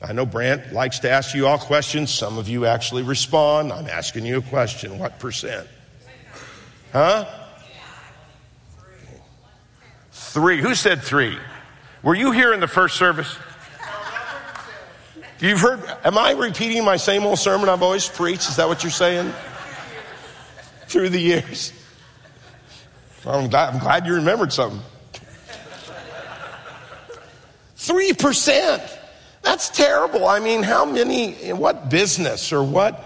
I 0.00 0.14
know 0.14 0.24
Brant 0.24 0.72
likes 0.72 1.00
to 1.00 1.10
ask 1.10 1.34
you 1.34 1.46
all 1.46 1.58
questions. 1.58 2.10
Some 2.10 2.38
of 2.38 2.48
you 2.48 2.64
actually 2.64 3.02
respond. 3.02 3.70
I'm 3.70 3.88
asking 3.88 4.24
you 4.24 4.38
a 4.38 4.42
question. 4.42 4.98
What 4.98 5.18
percent? 5.18 5.68
Huh? 6.92 7.24
Three. 10.12 10.60
Who 10.60 10.74
said 10.74 11.02
three? 11.02 11.38
Were 12.02 12.14
you 12.14 12.32
here 12.32 12.52
in 12.52 12.60
the 12.60 12.68
first 12.68 12.96
service? 12.96 13.36
You've 15.40 15.60
heard, 15.60 15.82
am 16.04 16.18
I 16.18 16.32
repeating 16.32 16.84
my 16.84 16.96
same 16.96 17.24
old 17.24 17.38
sermon 17.38 17.68
I've 17.68 17.82
always 17.82 18.08
preached? 18.08 18.48
Is 18.48 18.56
that 18.56 18.68
what 18.68 18.82
you're 18.82 18.90
saying? 18.90 19.32
Through 20.86 21.10
the 21.10 21.20
years. 21.20 21.72
I'm 23.26 23.48
glad, 23.48 23.74
I'm 23.74 23.80
glad 23.80 24.06
you 24.06 24.14
remembered 24.14 24.52
something. 24.52 24.80
3%. 27.76 28.98
That's 29.42 29.70
terrible. 29.70 30.26
I 30.26 30.40
mean, 30.40 30.62
how 30.62 30.84
many, 30.84 31.52
what 31.52 31.88
business 31.88 32.52
or 32.52 32.62
what 32.62 33.02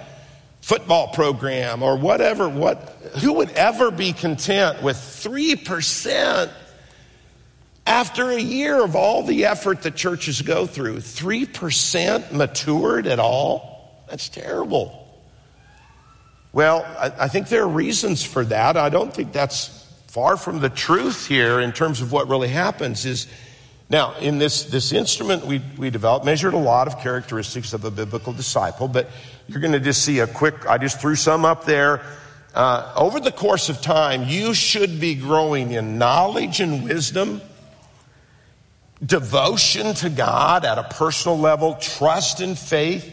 football 0.65 1.09
program 1.09 1.83
or 1.83 1.95
whatever, 1.95 2.49
what, 2.49 2.79
who 3.21 3.35
would 3.35 3.51
ever 3.51 3.91
be 3.91 4.15
content 4.15 4.83
with 4.83 4.97
3% 4.97 6.51
after 7.87 8.31
a 8.31 8.41
year 8.41 8.83
of 8.83 8.97
all 8.97 9.23
the 9.25 9.45
effort 9.45 9.83
that 9.83 9.95
churches 9.95 10.41
go 10.41 10.67
through? 10.67 10.97
3% 10.97 12.33
matured 12.33 13.07
at 13.07 13.19
all? 13.19 14.07
That's 14.09 14.31
terrible. 14.31 15.07
Well, 16.55 16.83
I, 16.99 17.13
I 17.25 17.29
think 17.29 17.49
there 17.49 17.65
are 17.65 17.69
reasons 17.69 18.25
for 18.25 18.43
that. 18.47 18.79
I 18.79 18.89
don't 18.89 19.13
think 19.13 19.35
that's 19.35 19.87
far 20.07 20.39
from 20.39 20.61
the 20.61 20.71
truth 20.71 21.27
here 21.27 21.61
in 21.61 21.73
terms 21.73 22.01
of 22.01 22.11
what 22.11 22.29
really 22.29 22.49
happens 22.49 23.05
is 23.05 23.27
now 23.91 24.15
in 24.19 24.39
this, 24.39 24.65
this 24.65 24.93
instrument 24.93 25.47
we, 25.47 25.61
we 25.77 25.91
developed 25.91 26.25
measured 26.25 26.55
a 26.55 26.59
lot 26.59 26.87
of 26.87 26.99
characteristics 27.01 27.73
of 27.73 27.85
a 27.85 27.91
biblical 27.91 28.33
disciple 28.33 28.89
but 28.89 29.09
you're 29.49 29.61
going 29.61 29.73
to 29.73 29.81
just 29.81 30.03
see 30.03 30.21
a 30.21 30.27
quick 30.27 30.67
i 30.67 30.79
just 30.79 31.01
threw 31.01 31.15
some 31.15 31.45
up 31.45 31.65
there. 31.65 32.01
Uh, 32.55 32.93
over 32.97 33.19
the 33.19 33.33
course 33.33 33.69
of 33.69 33.81
time 33.81 34.25
you 34.29 34.55
should 34.55 35.01
be 35.01 35.15
growing 35.15 35.73
in 35.73 35.99
knowledge 35.99 36.61
and 36.61 36.85
wisdom 36.85 37.41
devotion 39.05 39.95
to 39.95 40.09
god 40.09 40.65
at 40.65 40.79
a 40.79 40.85
personal 40.85 41.39
level 41.39 41.75
trust 41.75 42.41
and 42.41 42.59
faith. 42.59 43.13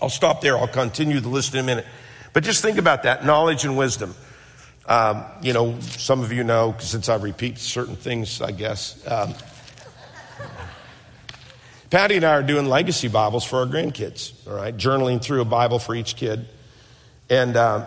I'll 0.00 0.08
stop 0.08 0.40
there. 0.40 0.58
I'll 0.58 0.68
continue 0.68 1.20
the 1.20 1.28
list 1.28 1.54
in 1.54 1.60
a 1.60 1.62
minute. 1.62 1.86
But 2.32 2.44
just 2.44 2.62
think 2.62 2.78
about 2.78 3.04
that 3.04 3.24
knowledge 3.24 3.64
and 3.64 3.76
wisdom 3.76 4.14
um, 4.86 5.24
you 5.40 5.52
know, 5.52 5.78
some 5.80 6.20
of 6.20 6.32
you 6.32 6.44
know, 6.44 6.74
since 6.78 7.08
I 7.08 7.16
repeat 7.16 7.58
certain 7.58 7.96
things, 7.96 8.40
I 8.40 8.50
guess. 8.50 9.02
Um, 9.10 9.34
Patty 11.90 12.16
and 12.16 12.24
I 12.24 12.32
are 12.32 12.42
doing 12.42 12.66
legacy 12.66 13.08
Bibles 13.08 13.44
for 13.44 13.60
our 13.60 13.66
grandkids, 13.66 14.32
all 14.48 14.54
right? 14.54 14.76
Journaling 14.76 15.22
through 15.22 15.40
a 15.40 15.44
Bible 15.44 15.78
for 15.78 15.94
each 15.94 16.16
kid. 16.16 16.46
And 17.30 17.56
uh, 17.56 17.86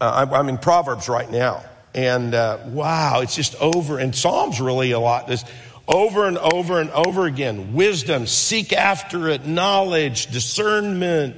uh, 0.00 0.26
I'm 0.30 0.48
in 0.48 0.58
Proverbs 0.58 1.08
right 1.08 1.30
now. 1.30 1.64
And 1.94 2.34
uh, 2.34 2.58
wow, 2.66 3.20
it's 3.20 3.34
just 3.34 3.54
over, 3.56 3.98
and 3.98 4.14
Psalms 4.14 4.60
really 4.60 4.92
a 4.92 5.00
lot. 5.00 5.26
This 5.28 5.44
over 5.88 6.26
and 6.26 6.38
over 6.38 6.80
and 6.80 6.90
over 6.90 7.26
again. 7.26 7.74
Wisdom, 7.74 8.26
seek 8.26 8.72
after 8.72 9.28
it, 9.28 9.46
knowledge, 9.46 10.28
discernment 10.28 11.36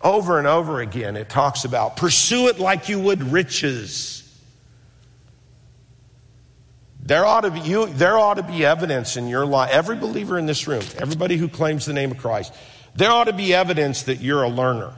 over 0.00 0.38
and 0.38 0.46
over 0.46 0.80
again, 0.80 1.16
it 1.16 1.28
talks 1.28 1.64
about 1.64 1.96
pursue 1.96 2.48
it 2.48 2.58
like 2.58 2.88
you 2.88 2.98
would 2.98 3.22
riches. 3.22 4.16
There 7.02 7.24
ought 7.26 7.42
to 7.42 7.50
be, 7.50 7.60
you, 7.60 7.86
there 7.86 8.18
ought 8.18 8.34
to 8.34 8.42
be 8.42 8.64
evidence 8.64 9.16
in 9.16 9.28
your 9.28 9.44
life. 9.44 9.70
Every 9.72 9.96
believer 9.96 10.38
in 10.38 10.46
this 10.46 10.68
room, 10.68 10.82
everybody 10.98 11.36
who 11.36 11.48
claims 11.48 11.86
the 11.86 11.92
name 11.92 12.12
of 12.12 12.18
Christ, 12.18 12.52
there 12.94 13.10
ought 13.10 13.24
to 13.24 13.32
be 13.32 13.54
evidence 13.54 14.04
that 14.04 14.20
you're 14.20 14.42
a 14.42 14.48
learner, 14.48 14.92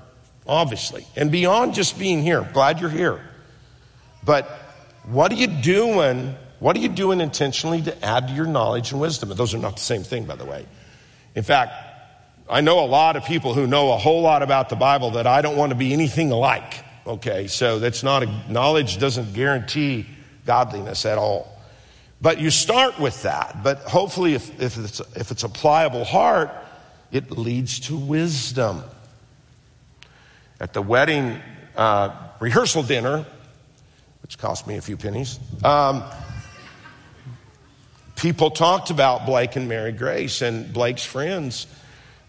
obviously. 0.47 1.07
And 1.17 1.31
beyond 1.31 1.75
just 1.75 1.99
being 1.99 2.23
here, 2.23 2.49
glad 2.53 2.81
you're 2.81 2.91
here. 2.91 3.21
But 4.25 4.47
what 5.05 5.33
are 5.33 5.37
you 5.37 5.47
doing? 5.47 6.35
What 6.59 6.77
are 6.77 6.81
you 6.81 6.89
doing 6.89 7.21
intentionally 7.21 7.83
to 7.83 8.05
add 8.05 8.29
to 8.29 8.35
your 8.35 8.47
knowledge 8.47 8.93
and 8.93 9.01
wisdom? 9.01 9.31
And 9.31 9.39
those 9.39 9.55
are 9.55 9.59
not 9.59 9.77
the 9.77 9.83
same 9.83 10.03
thing, 10.03 10.25
by 10.25 10.37
the 10.37 10.45
way. 10.45 10.67
In 11.35 11.43
fact, 11.43 11.73
I 12.53 12.61
know 12.61 12.85
a 12.85 12.87
lot 12.87 13.17
of 13.17 13.25
people 13.25 13.55
who 13.55 13.67
know 13.67 13.93
a 13.93 13.97
whole 13.97 14.21
lot 14.21 14.43
about 14.43 14.69
the 14.69 14.77
Bible 14.77 15.13
that 15.13 15.27
I 15.27 15.41
don't 15.41 15.57
want 15.57 15.71
to 15.71 15.75
be 15.75 15.95
anything 15.95 16.29
like. 16.29 16.85
Okay, 17.07 17.47
so 17.47 17.79
that's 17.79 18.03
not 18.03 18.23
a, 18.23 18.53
knowledge 18.53 18.99
doesn't 18.99 19.33
guarantee 19.33 20.07
godliness 20.45 21.07
at 21.07 21.17
all. 21.17 21.59
But 22.21 22.41
you 22.41 22.51
start 22.51 23.01
with 23.01 23.23
that. 23.23 23.63
But 23.65 23.79
hopefully, 23.79 24.35
if, 24.35 24.61
if, 24.61 24.77
it's, 24.77 25.01
if 25.17 25.31
it's 25.31 25.45
a 25.45 25.49
pliable 25.49 26.05
heart, 26.05 26.51
it 27.11 27.31
leads 27.31 27.81
to 27.81 27.97
wisdom. 27.97 28.83
At 30.61 30.75
the 30.75 30.83
wedding 30.83 31.41
uh, 31.75 32.15
rehearsal 32.39 32.83
dinner, 32.83 33.25
which 34.21 34.37
cost 34.37 34.67
me 34.67 34.77
a 34.77 34.83
few 34.83 34.99
pennies, 34.99 35.41
um, 35.65 36.05
people 38.15 38.51
talked 38.51 38.91
about 38.91 39.25
Blake 39.25 39.57
and 39.57 39.71
Mary 39.71 39.93
Grace, 39.93 40.43
and 40.43 40.71
Blake's 40.71 41.05
friends 41.05 41.67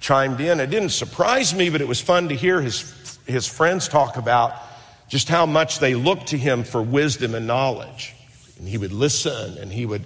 chimed 0.03 0.41
in. 0.41 0.59
It 0.59 0.69
didn't 0.69 0.89
surprise 0.89 1.55
me, 1.55 1.69
but 1.69 1.79
it 1.79 1.87
was 1.87 2.01
fun 2.01 2.27
to 2.27 2.35
hear 2.35 2.61
his, 2.61 3.17
his 3.25 3.47
friends 3.47 3.87
talk 3.87 4.17
about 4.17 4.53
just 5.07 5.29
how 5.29 5.45
much 5.45 5.79
they 5.79 5.95
looked 5.95 6.27
to 6.27 6.37
him 6.37 6.65
for 6.65 6.81
wisdom 6.81 7.33
and 7.33 7.47
knowledge. 7.47 8.13
And 8.59 8.67
he 8.67 8.77
would 8.77 8.91
listen 8.91 9.57
and 9.57 9.71
he 9.71 9.85
would 9.85 10.03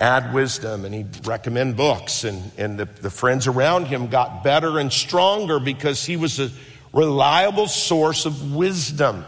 add 0.00 0.32
wisdom 0.32 0.86
and 0.86 0.94
he'd 0.94 1.26
recommend 1.26 1.76
books. 1.76 2.24
And, 2.24 2.50
and 2.56 2.78
the, 2.78 2.86
the 2.86 3.10
friends 3.10 3.46
around 3.46 3.88
him 3.88 4.06
got 4.06 4.42
better 4.42 4.78
and 4.78 4.90
stronger 4.90 5.60
because 5.60 6.02
he 6.02 6.16
was 6.16 6.40
a 6.40 6.50
reliable 6.94 7.68
source 7.68 8.24
of 8.24 8.54
wisdom. 8.54 9.26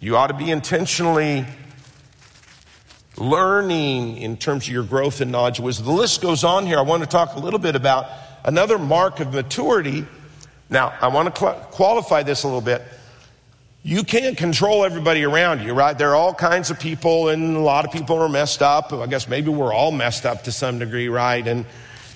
You 0.00 0.16
ought 0.16 0.28
to 0.28 0.34
be 0.34 0.50
intentionally 0.50 1.46
learning 3.16 4.16
in 4.16 4.36
terms 4.36 4.66
of 4.66 4.72
your 4.72 4.82
growth 4.82 5.20
in 5.20 5.30
knowledge 5.30 5.58
and 5.58 5.66
wisdom. 5.66 5.86
The 5.86 5.92
list 5.92 6.20
goes 6.20 6.42
on 6.42 6.66
here. 6.66 6.78
I 6.78 6.82
want 6.82 7.04
to 7.04 7.08
talk 7.08 7.36
a 7.36 7.38
little 7.38 7.60
bit 7.60 7.76
about 7.76 8.06
another 8.44 8.78
mark 8.78 9.20
of 9.20 9.32
maturity. 9.32 10.06
Now, 10.68 10.94
I 11.00 11.08
want 11.08 11.34
to 11.34 11.66
qualify 11.70 12.22
this 12.22 12.42
a 12.42 12.46
little 12.46 12.60
bit. 12.60 12.82
You 13.82 14.04
can't 14.04 14.36
control 14.36 14.84
everybody 14.84 15.24
around 15.24 15.62
you, 15.62 15.72
right? 15.72 15.96
There 15.96 16.10
are 16.10 16.14
all 16.14 16.34
kinds 16.34 16.70
of 16.70 16.78
people, 16.78 17.28
and 17.28 17.56
a 17.56 17.60
lot 17.60 17.86
of 17.86 17.92
people 17.92 18.18
are 18.18 18.28
messed 18.28 18.62
up. 18.62 18.92
I 18.92 19.06
guess 19.06 19.26
maybe 19.26 19.48
we're 19.48 19.72
all 19.72 19.90
messed 19.90 20.26
up 20.26 20.44
to 20.44 20.52
some 20.52 20.78
degree, 20.78 21.08
right? 21.08 21.46
And 21.46 21.64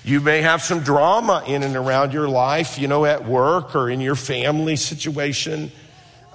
you 0.03 0.21
may 0.21 0.41
have 0.41 0.61
some 0.61 0.81
drama 0.81 1.43
in 1.47 1.63
and 1.63 1.75
around 1.75 2.13
your 2.13 2.29
life, 2.29 2.77
you 2.77 2.87
know, 2.87 3.05
at 3.05 3.25
work 3.25 3.75
or 3.75 3.89
in 3.89 3.99
your 3.99 4.15
family 4.15 4.75
situation, 4.75 5.71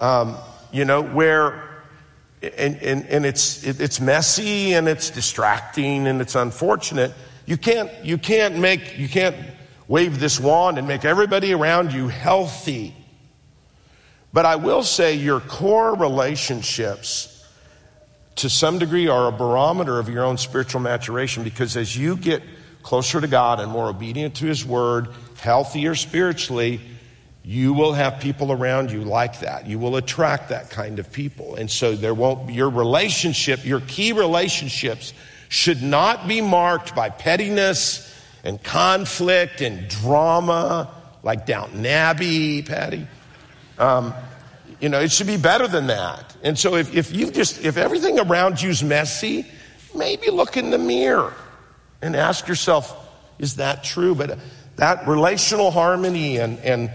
um, 0.00 0.36
you 0.72 0.84
know, 0.84 1.02
where 1.02 1.70
and, 2.42 2.76
and, 2.76 3.06
and 3.06 3.26
it's, 3.26 3.64
it, 3.64 3.80
it's 3.80 4.00
messy 4.00 4.72
and 4.72 4.88
it's 4.88 5.10
distracting 5.10 6.06
and 6.06 6.20
it's 6.20 6.34
unfortunate. 6.34 7.12
You 7.46 7.56
can't, 7.56 7.90
you 8.04 8.16
can't 8.16 8.58
make, 8.58 8.98
you 8.98 9.08
can't 9.08 9.36
wave 9.90 10.20
this 10.20 10.38
wand 10.38 10.78
and 10.78 10.86
make 10.86 11.04
everybody 11.04 11.52
around 11.52 11.92
you 11.92 12.06
healthy. 12.06 12.94
But 14.32 14.46
I 14.46 14.54
will 14.54 14.84
say 14.84 15.16
your 15.16 15.40
core 15.40 15.96
relationships 15.96 17.44
to 18.36 18.48
some 18.48 18.78
degree 18.78 19.08
are 19.08 19.26
a 19.26 19.32
barometer 19.32 19.98
of 19.98 20.08
your 20.08 20.22
own 20.22 20.38
spiritual 20.38 20.80
maturation 20.80 21.42
because 21.42 21.76
as 21.76 21.96
you 21.96 22.16
get 22.16 22.40
closer 22.84 23.20
to 23.20 23.26
God 23.26 23.58
and 23.58 23.68
more 23.68 23.88
obedient 23.88 24.36
to 24.36 24.46
His 24.46 24.64
Word, 24.64 25.08
healthier 25.40 25.96
spiritually, 25.96 26.80
you 27.42 27.72
will 27.72 27.92
have 27.92 28.20
people 28.20 28.52
around 28.52 28.92
you 28.92 29.00
like 29.00 29.40
that. 29.40 29.66
You 29.66 29.80
will 29.80 29.96
attract 29.96 30.50
that 30.50 30.70
kind 30.70 31.00
of 31.00 31.10
people. 31.10 31.56
And 31.56 31.68
so 31.68 31.96
there 31.96 32.14
won't 32.14 32.46
be 32.46 32.52
your 32.52 32.70
relationship, 32.70 33.66
your 33.66 33.80
key 33.80 34.12
relationships 34.12 35.12
should 35.48 35.82
not 35.82 36.28
be 36.28 36.40
marked 36.40 36.94
by 36.94 37.10
pettiness 37.10 38.06
and 38.44 38.62
conflict 38.62 39.60
and 39.60 39.88
drama, 39.88 40.90
like 41.22 41.46
Downton 41.46 41.84
Abbey, 41.86 42.62
Patty. 42.62 43.06
Um, 43.78 44.14
you 44.80 44.88
know, 44.88 45.00
it 45.00 45.12
should 45.12 45.26
be 45.26 45.36
better 45.36 45.68
than 45.68 45.88
that. 45.88 46.36
And 46.42 46.58
so 46.58 46.74
if, 46.76 46.94
if 46.94 47.14
you 47.14 47.30
just, 47.30 47.62
if 47.64 47.76
everything 47.76 48.18
around 48.18 48.62
you's 48.62 48.82
messy, 48.82 49.46
maybe 49.94 50.30
look 50.30 50.56
in 50.56 50.70
the 50.70 50.78
mirror 50.78 51.34
and 52.00 52.16
ask 52.16 52.48
yourself, 52.48 52.96
is 53.38 53.56
that 53.56 53.84
true? 53.84 54.14
But 54.14 54.38
that 54.76 55.06
relational 55.06 55.70
harmony 55.70 56.38
and, 56.38 56.58
and, 56.60 56.90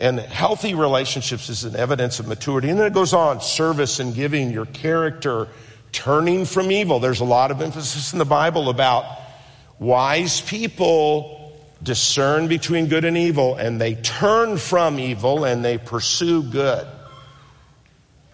and 0.00 0.18
healthy 0.18 0.74
relationships 0.74 1.48
is 1.48 1.64
an 1.64 1.76
evidence 1.76 2.18
of 2.18 2.26
maturity. 2.26 2.70
And 2.70 2.78
then 2.78 2.86
it 2.86 2.94
goes 2.94 3.14
on 3.14 3.40
service 3.40 4.00
and 4.00 4.14
giving, 4.14 4.50
your 4.50 4.66
character, 4.66 5.48
turning 5.92 6.44
from 6.44 6.72
evil. 6.72 6.98
There's 6.98 7.20
a 7.20 7.24
lot 7.24 7.50
of 7.50 7.62
emphasis 7.62 8.12
in 8.12 8.18
the 8.18 8.24
Bible 8.24 8.68
about 8.68 9.04
Wise 9.78 10.40
people 10.40 11.56
discern 11.82 12.48
between 12.48 12.88
good 12.88 13.04
and 13.04 13.16
evil 13.16 13.54
and 13.56 13.80
they 13.80 13.94
turn 13.94 14.56
from 14.56 14.98
evil 14.98 15.44
and 15.44 15.64
they 15.64 15.78
pursue 15.78 16.42
good. 16.42 16.86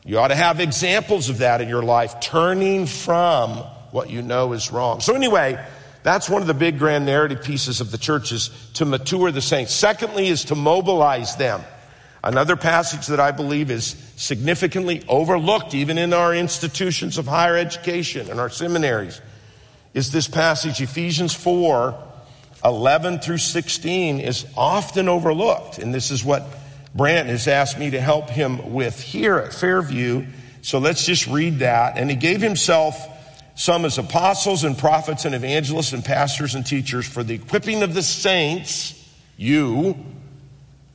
You 0.05 0.19
ought 0.19 0.29
to 0.29 0.35
have 0.35 0.61
examples 0.61 1.29
of 1.29 1.39
that 1.39 1.61
in 1.61 1.69
your 1.69 1.83
life, 1.83 2.21
turning 2.21 2.87
from 2.87 3.51
what 3.91 4.11
you 4.11 4.23
know 4.23 4.53
is 4.53 4.71
wrong. 4.71 5.01
So 5.01 5.15
anyway, 5.15 5.63
that's 6.03 6.29
one 6.29 6.43
of 6.43 6.49
the 6.49 6.55
big 6.55 6.79
grand 6.79 7.07
narrative 7.07 7.43
pieces 7.43 7.81
of 7.81 7.91
the 7.91 7.99
church 7.99 8.33
is 8.33 8.51
to 8.75 8.85
mature 8.85 9.31
the 9.31 9.41
saints. 9.41 9.73
Secondly 9.73 10.29
is 10.29 10.45
to 10.47 10.55
mobilize 10.55 11.37
them. 11.37 11.63
Another 12.23 12.57
passage 12.57 13.07
that 13.09 13.21
I 13.21 13.31
believe 13.31 13.71
is 13.71 13.97
significantly 14.17 15.03
overlooked 15.09 15.75
even 15.75 15.99
in 15.99 16.15
our 16.15 16.35
institutions 16.35 17.19
of 17.19 17.27
higher 17.27 17.57
education 17.57 18.31
and 18.31 18.41
our 18.41 18.49
seminaries 18.49 19.21
is 19.95 20.11
this 20.11 20.29
passage, 20.29 20.81
Ephesians 20.83 21.33
4 21.33 21.97
11 22.65 23.19
through 23.19 23.39
16, 23.39 24.21
is 24.21 24.47
often 24.57 25.09
overlooked. 25.09 25.79
And 25.79 25.93
this 25.93 26.11
is 26.11 26.25
what 26.25 26.47
Brant 26.95 27.29
has 27.29 27.47
asked 27.47 27.79
me 27.79 27.91
to 27.91 28.01
help 28.01 28.31
him 28.31 28.73
with 28.73 29.01
here 29.01 29.37
at 29.39 29.53
Fairview. 29.53 30.27
So 30.63 30.79
let's 30.79 31.05
just 31.05 31.27
read 31.27 31.59
that. 31.59 31.99
And 31.99 32.09
he 32.09 32.17
gave 32.17 32.41
himself 32.41 33.07
some 33.55 33.85
as 33.85 33.99
apostles 33.99 34.65
and 34.65 34.77
prophets 34.79 35.27
and 35.27 35.35
evangelists 35.35 35.93
and 35.93 36.05
pastors 36.05 36.55
and 36.55 36.67
teachers 36.67 37.07
for 37.07 37.23
the 37.23 37.35
equipping 37.35 37.83
of 37.83 37.93
the 37.93 38.03
saints, 38.03 38.99
you, 39.37 39.97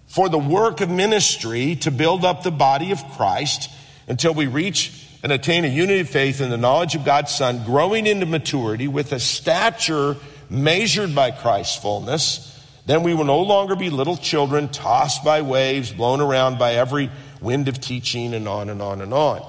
for 0.08 0.28
the 0.28 0.40
work 0.40 0.82
of 0.82 0.90
ministry 0.90 1.76
to 1.76 1.92
build 1.92 2.26
up 2.26 2.42
the 2.42 2.52
body 2.52 2.92
of 2.92 3.04
Christ 3.12 3.70
until 4.08 4.34
we 4.34 4.48
reach 4.48 5.06
and 5.22 5.32
attain 5.32 5.66
a 5.66 5.68
unity 5.68 6.00
of 6.00 6.10
faith 6.10 6.42
in 6.42 6.50
the 6.50 6.58
knowledge 6.58 6.96
of 6.96 7.06
God's 7.06 7.34
Son, 7.34 7.64
growing 7.66 8.08
into 8.08 8.26
maturity 8.26 8.88
with 8.88 9.12
a 9.12 9.20
stature 9.20 10.16
measured 10.50 11.14
by 11.14 11.32
Christ's 11.32 11.76
fullness. 11.78 12.46
Then 12.86 13.04
we 13.04 13.14
will 13.14 13.26
no 13.26 13.42
longer 13.42 13.76
be 13.76 13.90
little 13.90 14.18
children 14.18 14.70
tossed 14.70 15.24
by 15.24 15.42
waves, 15.42 15.92
blown 15.92 16.22
around 16.22 16.58
by 16.58 16.74
every 16.74 17.12
wind 17.42 17.68
of 17.68 17.80
teaching, 17.80 18.34
and 18.34 18.48
on 18.48 18.70
and 18.70 18.82
on 18.82 19.02
and 19.02 19.14
on. 19.14 19.42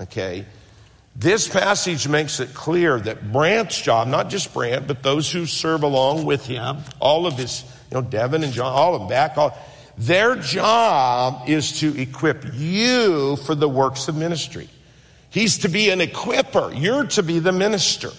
Okay? 0.00 0.46
This 1.16 1.46
passage 1.46 2.08
makes 2.08 2.40
it 2.40 2.54
clear 2.54 2.98
that 2.98 3.32
Brant's 3.32 3.80
job, 3.80 4.08
not 4.08 4.30
just 4.30 4.52
Brant, 4.52 4.88
but 4.88 5.02
those 5.02 5.30
who 5.30 5.46
serve 5.46 5.84
along 5.84 6.24
with 6.24 6.44
him, 6.46 6.78
all 6.98 7.26
of 7.26 7.34
his, 7.34 7.62
you 7.90 8.00
know, 8.00 8.02
Devin 8.02 8.42
and 8.42 8.52
John, 8.52 8.72
all 8.72 8.94
of 8.94 9.02
them 9.02 9.08
back, 9.08 9.38
all, 9.38 9.56
their 9.96 10.34
job 10.34 11.48
is 11.48 11.78
to 11.80 11.96
equip 12.00 12.44
you 12.54 13.36
for 13.36 13.54
the 13.54 13.68
works 13.68 14.08
of 14.08 14.16
ministry. 14.16 14.68
He's 15.34 15.58
to 15.58 15.68
be 15.68 15.90
an 15.90 15.98
equiper. 15.98 16.80
You're 16.80 17.06
to 17.06 17.24
be 17.24 17.40
the 17.40 17.50
minister. 17.50 18.10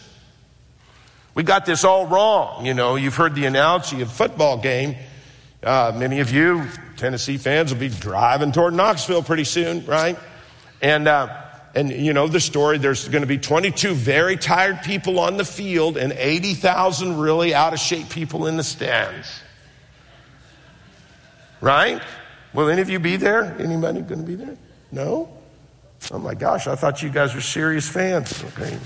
We 1.34 1.43
got 1.43 1.65
this 1.65 1.86
all 1.86 2.07
wrong. 2.07 2.65
You 2.65 2.74
know, 2.74 2.98
you've 2.98 3.15
heard 3.15 3.36
the 3.36 3.45
analogy 3.45 4.01
of 4.01 4.12
football 4.12 4.57
game. 4.57 4.98
Uh, 5.63 5.93
many 5.95 6.19
of 6.19 6.34
you 6.34 6.67
Tennessee 6.98 7.38
fans 7.38 7.72
will 7.72 7.79
be 7.79 7.88
driving 7.88 8.51
toward 8.51 8.74
Knoxville 8.74 9.24
pretty 9.24 9.45
soon, 9.45 9.86
right? 9.86 10.19
And, 10.81 11.07
uh, 11.07 11.41
and 11.74 11.89
you 11.89 12.12
know 12.12 12.27
the 12.27 12.41
story. 12.41 12.79
There's 12.79 13.07
going 13.07 13.22
to 13.22 13.27
be 13.27 13.38
22 13.38 13.93
very 13.93 14.36
tired 14.36 14.84
people 14.84 15.17
on 15.17 15.38
the 15.38 15.45
field 15.45 15.95
and 15.95 16.12
80,000 16.12 17.17
really 17.17 17.55
out 17.55 17.72
of 17.72 17.79
shape 17.79 18.10
people 18.10 18.45
in 18.45 18.57
the 18.57 18.63
stands. 18.63 19.39
Right? 21.62 22.01
Will 22.53 22.67
any 22.67 22.81
of 22.81 22.89
you 22.89 23.00
be 23.00 23.15
there? 23.15 23.55
Anybody 23.57 24.01
going 24.01 24.19
to 24.19 24.27
be 24.27 24.36
there? 24.36 24.57
No? 24.91 25.35
Oh 26.12 26.19
my 26.19 26.35
gosh, 26.35 26.67
I 26.67 26.75
thought 26.75 27.01
you 27.01 27.09
guys 27.09 27.33
were 27.33 27.41
serious 27.41 27.89
fans. 27.89 28.43
Okay. 28.43 28.77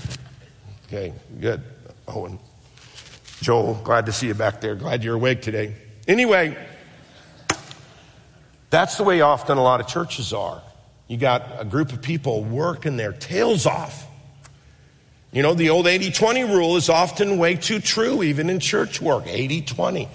Okay, 0.86 1.12
good. 1.40 1.62
Oh, 2.08 2.22
Owen. 2.22 2.38
Joel, 3.40 3.74
glad 3.84 4.06
to 4.06 4.12
see 4.12 4.26
you 4.26 4.34
back 4.34 4.60
there. 4.60 4.74
Glad 4.74 5.04
you're 5.04 5.14
awake 5.14 5.40
today. 5.42 5.74
Anyway, 6.08 6.56
that's 8.70 8.96
the 8.96 9.04
way 9.04 9.20
often 9.20 9.58
a 9.58 9.62
lot 9.62 9.80
of 9.80 9.86
churches 9.86 10.32
are. 10.32 10.62
You 11.08 11.16
got 11.16 11.42
a 11.58 11.64
group 11.64 11.92
of 11.92 12.02
people 12.02 12.44
working 12.44 12.96
their 12.96 13.12
tails 13.12 13.66
off. 13.66 14.06
You 15.32 15.42
know, 15.42 15.54
the 15.54 15.70
old 15.70 15.86
80 15.86 16.10
20 16.10 16.44
rule 16.44 16.76
is 16.76 16.88
often 16.88 17.38
way 17.38 17.54
too 17.54 17.80
true, 17.80 18.22
even 18.22 18.50
in 18.50 18.60
church 18.60 19.00
work 19.00 19.26
80 19.26 19.62
20. 19.62 20.08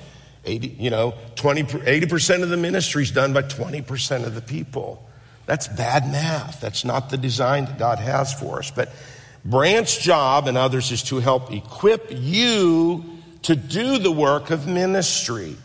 80, 0.46 0.68
you 0.80 0.90
know, 0.90 1.16
20, 1.36 1.64
80% 1.64 2.44
of 2.44 2.50
the 2.50 2.58
ministry 2.58 3.04
is 3.04 3.12
done 3.12 3.34
by 3.34 3.42
20% 3.42 4.26
of 4.26 4.36
the 4.36 4.42
people. 4.42 5.05
That's 5.46 5.68
bad 5.68 6.12
math. 6.12 6.62
That's 6.62 6.84
not 6.84 7.10
the 7.10 7.18
design 7.18 7.66
that 7.66 7.78
God 7.78 8.00
has 8.00 8.34
for 8.34 8.60
us. 8.60 8.72
But 8.72 8.92
Brant's 9.44 9.98
job 9.98 10.48
and 10.48 10.58
others 10.58 10.92
is 10.92 11.04
to 11.04 11.20
help 11.20 11.52
equip 11.52 12.08
you 12.10 13.06
to 13.44 13.56
do 13.56 14.00
the 14.00 14.12
work 14.12 14.50
of 14.50 14.68
ministry. 14.68 15.56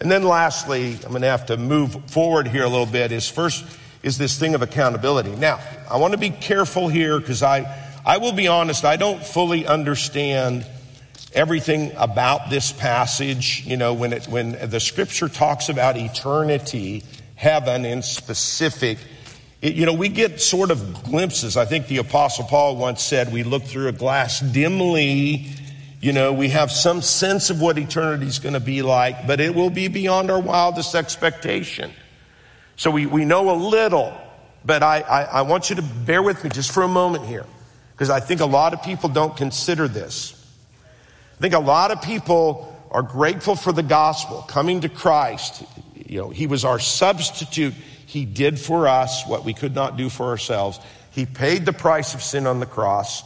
And 0.00 0.10
then 0.10 0.24
lastly, 0.24 0.94
I'm 1.04 1.10
going 1.10 1.22
to 1.22 1.28
have 1.28 1.46
to 1.46 1.56
move 1.56 2.10
forward 2.10 2.48
here 2.48 2.64
a 2.64 2.68
little 2.68 2.86
bit 2.86 3.12
is 3.12 3.28
first 3.28 3.64
is 4.02 4.18
this 4.18 4.38
thing 4.38 4.54
of 4.54 4.62
accountability. 4.62 5.36
Now, 5.36 5.60
I 5.90 5.98
want 5.98 6.12
to 6.12 6.18
be 6.18 6.30
careful 6.30 6.88
here 6.88 7.20
because 7.20 7.42
I, 7.42 7.66
I 8.04 8.16
will 8.16 8.32
be 8.32 8.48
honest, 8.48 8.84
I 8.84 8.96
don't 8.96 9.24
fully 9.24 9.66
understand 9.66 10.66
everything 11.34 11.92
about 11.96 12.50
this 12.50 12.72
passage. 12.72 13.64
You 13.66 13.76
know, 13.76 13.92
when 13.92 14.14
it, 14.14 14.26
when 14.26 14.70
the 14.70 14.80
scripture 14.80 15.28
talks 15.28 15.68
about 15.68 15.96
eternity, 15.98 17.04
heaven 17.36 17.84
in 17.84 18.02
specific, 18.02 18.98
it, 19.62 19.74
you 19.74 19.86
know, 19.86 19.94
we 19.94 20.08
get 20.08 20.40
sort 20.40 20.70
of 20.70 21.04
glimpses. 21.04 21.56
I 21.56 21.64
think 21.64 21.86
the 21.86 21.98
apostle 21.98 22.44
Paul 22.44 22.76
once 22.76 23.02
said, 23.02 23.32
we 23.32 23.42
look 23.42 23.64
through 23.64 23.88
a 23.88 23.92
glass 23.92 24.40
dimly 24.40 25.50
you 26.00 26.12
know, 26.14 26.32
we 26.32 26.48
have 26.48 26.70
some 26.72 27.02
sense 27.02 27.50
of 27.50 27.60
what 27.60 27.76
eternity 27.76 28.26
is 28.26 28.38
going 28.38 28.54
to 28.54 28.60
be 28.60 28.80
like, 28.80 29.26
but 29.26 29.38
it 29.38 29.54
will 29.54 29.68
be 29.68 29.88
beyond 29.88 30.30
our 30.30 30.40
wildest 30.40 30.94
expectation. 30.94 31.92
So 32.76 32.90
we, 32.90 33.04
we 33.04 33.26
know 33.26 33.50
a 33.50 33.58
little, 33.58 34.18
but 34.64 34.82
I, 34.82 35.00
I, 35.00 35.22
I 35.24 35.42
want 35.42 35.68
you 35.68 35.76
to 35.76 35.82
bear 35.82 36.22
with 36.22 36.42
me 36.42 36.48
just 36.48 36.72
for 36.72 36.82
a 36.82 36.88
moment 36.88 37.26
here, 37.26 37.44
because 37.92 38.08
I 38.08 38.20
think 38.20 38.40
a 38.40 38.46
lot 38.46 38.72
of 38.72 38.82
people 38.82 39.10
don't 39.10 39.36
consider 39.36 39.88
this. 39.88 40.34
I 41.38 41.42
think 41.42 41.52
a 41.52 41.58
lot 41.58 41.90
of 41.90 42.00
people 42.00 42.74
are 42.90 43.02
grateful 43.02 43.54
for 43.54 43.72
the 43.72 43.82
gospel, 43.82 44.42
coming 44.48 44.80
to 44.80 44.88
Christ. 44.88 45.62
You 46.06 46.22
know, 46.22 46.30
He 46.30 46.46
was 46.46 46.64
our 46.64 46.78
substitute. 46.78 47.74
He 48.10 48.24
did 48.24 48.58
for 48.58 48.88
us 48.88 49.24
what 49.24 49.44
we 49.44 49.54
could 49.54 49.72
not 49.72 49.96
do 49.96 50.08
for 50.08 50.26
ourselves. 50.26 50.80
He 51.12 51.26
paid 51.26 51.64
the 51.64 51.72
price 51.72 52.12
of 52.12 52.24
sin 52.24 52.48
on 52.48 52.58
the 52.58 52.66
cross. 52.66 53.22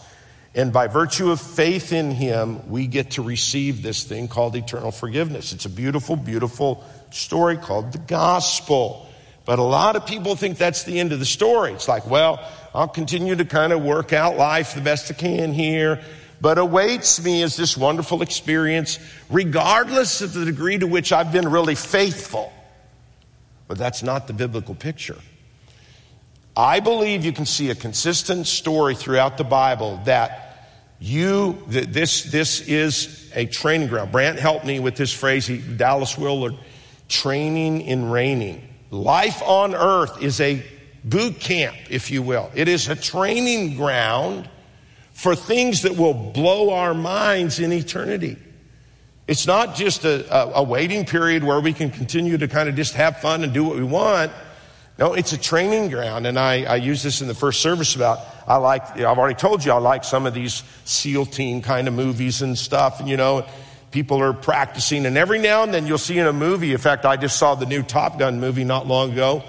And 0.54 0.74
by 0.74 0.88
virtue 0.88 1.30
of 1.30 1.40
faith 1.40 1.90
in 1.90 2.10
him, 2.10 2.68
we 2.68 2.86
get 2.86 3.12
to 3.12 3.22
receive 3.22 3.82
this 3.82 4.04
thing 4.04 4.28
called 4.28 4.54
eternal 4.56 4.92
forgiveness. 4.92 5.54
It's 5.54 5.64
a 5.64 5.70
beautiful, 5.70 6.16
beautiful 6.16 6.84
story 7.10 7.56
called 7.56 7.92
the 7.92 7.98
gospel. 7.98 9.08
But 9.46 9.58
a 9.58 9.62
lot 9.62 9.96
of 9.96 10.04
people 10.04 10.36
think 10.36 10.58
that's 10.58 10.82
the 10.82 11.00
end 11.00 11.12
of 11.12 11.18
the 11.18 11.24
story. 11.24 11.72
It's 11.72 11.88
like, 11.88 12.06
well, 12.06 12.46
I'll 12.74 12.86
continue 12.86 13.36
to 13.36 13.44
kind 13.46 13.72
of 13.72 13.82
work 13.82 14.12
out 14.12 14.36
life 14.36 14.74
the 14.74 14.82
best 14.82 15.10
I 15.10 15.14
can 15.14 15.54
here. 15.54 16.02
But 16.42 16.58
awaits 16.58 17.24
me 17.24 17.42
is 17.42 17.56
this 17.56 17.74
wonderful 17.74 18.20
experience, 18.20 18.98
regardless 19.30 20.20
of 20.20 20.34
the 20.34 20.44
degree 20.44 20.76
to 20.76 20.86
which 20.86 21.10
I've 21.10 21.32
been 21.32 21.48
really 21.48 21.74
faithful. 21.74 22.52
But 23.66 23.78
that's 23.78 24.02
not 24.02 24.26
the 24.26 24.32
biblical 24.32 24.74
picture. 24.74 25.18
I 26.56 26.80
believe 26.80 27.24
you 27.24 27.32
can 27.32 27.46
see 27.46 27.70
a 27.70 27.74
consistent 27.74 28.46
story 28.46 28.94
throughout 28.94 29.38
the 29.38 29.44
Bible 29.44 30.00
that 30.04 30.40
you, 31.00 31.62
this, 31.66 32.22
this 32.24 32.60
is 32.60 33.30
a 33.34 33.46
training 33.46 33.88
ground. 33.88 34.12
Brant 34.12 34.38
helped 34.38 34.64
me 34.64 34.78
with 34.78 34.96
this 34.96 35.12
phrase, 35.12 35.46
he, 35.46 35.58
Dallas 35.58 36.16
Willard, 36.16 36.54
training 37.08 37.80
in 37.82 38.10
reigning. 38.10 38.68
Life 38.90 39.42
on 39.42 39.74
earth 39.74 40.22
is 40.22 40.40
a 40.40 40.64
boot 41.04 41.40
camp, 41.40 41.76
if 41.90 42.10
you 42.10 42.22
will. 42.22 42.50
It 42.54 42.68
is 42.68 42.88
a 42.88 42.94
training 42.94 43.76
ground 43.76 44.48
for 45.12 45.34
things 45.34 45.82
that 45.82 45.96
will 45.96 46.14
blow 46.14 46.72
our 46.72 46.94
minds 46.94 47.58
in 47.58 47.72
eternity. 47.72 48.36
It's 49.26 49.46
not 49.46 49.74
just 49.74 50.04
a, 50.04 50.54
a, 50.54 50.62
waiting 50.62 51.06
period 51.06 51.44
where 51.44 51.58
we 51.58 51.72
can 51.72 51.90
continue 51.90 52.36
to 52.36 52.46
kind 52.46 52.68
of 52.68 52.74
just 52.74 52.92
have 52.94 53.20
fun 53.20 53.42
and 53.42 53.54
do 53.54 53.64
what 53.64 53.76
we 53.76 53.82
want. 53.82 54.30
No, 54.98 55.14
it's 55.14 55.32
a 55.32 55.38
training 55.38 55.88
ground. 55.88 56.26
And 56.26 56.38
I, 56.38 56.64
I 56.64 56.76
use 56.76 57.02
this 57.02 57.22
in 57.22 57.28
the 57.28 57.34
first 57.34 57.62
service 57.62 57.96
about 57.96 58.20
I 58.46 58.56
like, 58.56 58.98
I've 58.98 59.18
already 59.18 59.34
told 59.34 59.64
you, 59.64 59.72
I 59.72 59.78
like 59.78 60.04
some 60.04 60.26
of 60.26 60.34
these 60.34 60.62
SEAL 60.84 61.26
team 61.26 61.62
kind 61.62 61.88
of 61.88 61.94
movies 61.94 62.42
and 62.42 62.56
stuff. 62.56 63.00
And, 63.00 63.08
you 63.08 63.16
know, 63.16 63.46
people 63.90 64.20
are 64.20 64.34
practicing. 64.34 65.06
And 65.06 65.16
every 65.16 65.38
now 65.38 65.62
and 65.62 65.72
then 65.72 65.86
you'll 65.86 65.96
see 65.96 66.18
in 66.18 66.26
a 66.26 66.32
movie, 66.32 66.72
in 66.72 66.78
fact, 66.78 67.06
I 67.06 67.16
just 67.16 67.38
saw 67.38 67.54
the 67.54 67.64
new 67.64 67.82
Top 67.82 68.18
Gun 68.18 68.40
movie 68.40 68.64
not 68.64 68.86
long 68.86 69.12
ago. 69.12 69.42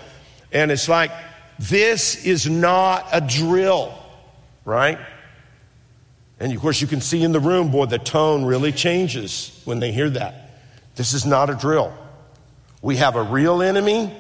And 0.54 0.72
it's 0.72 0.88
like, 0.88 1.12
this 1.60 2.26
is 2.26 2.50
not 2.50 3.08
a 3.12 3.20
drill, 3.20 3.94
right? 4.64 5.00
And 6.40 6.54
of 6.54 6.62
course, 6.62 6.82
you 6.82 6.88
can 6.88 7.02
see 7.02 7.24
in 7.24 7.32
the 7.32 7.40
room, 7.40 7.72
boy, 7.72 7.86
the 7.86 7.98
tone 7.98 8.46
really 8.46 8.72
changes 8.72 9.62
when 9.66 9.80
they 9.80 9.92
hear 9.92 10.10
that. 10.10 10.52
This 10.96 11.14
is 11.14 11.26
not 11.26 11.50
a 11.50 11.56
drill. 11.56 11.94
We 12.82 12.98
have 12.98 13.16
a 13.16 13.24
real 13.24 13.62
enemy 13.62 14.14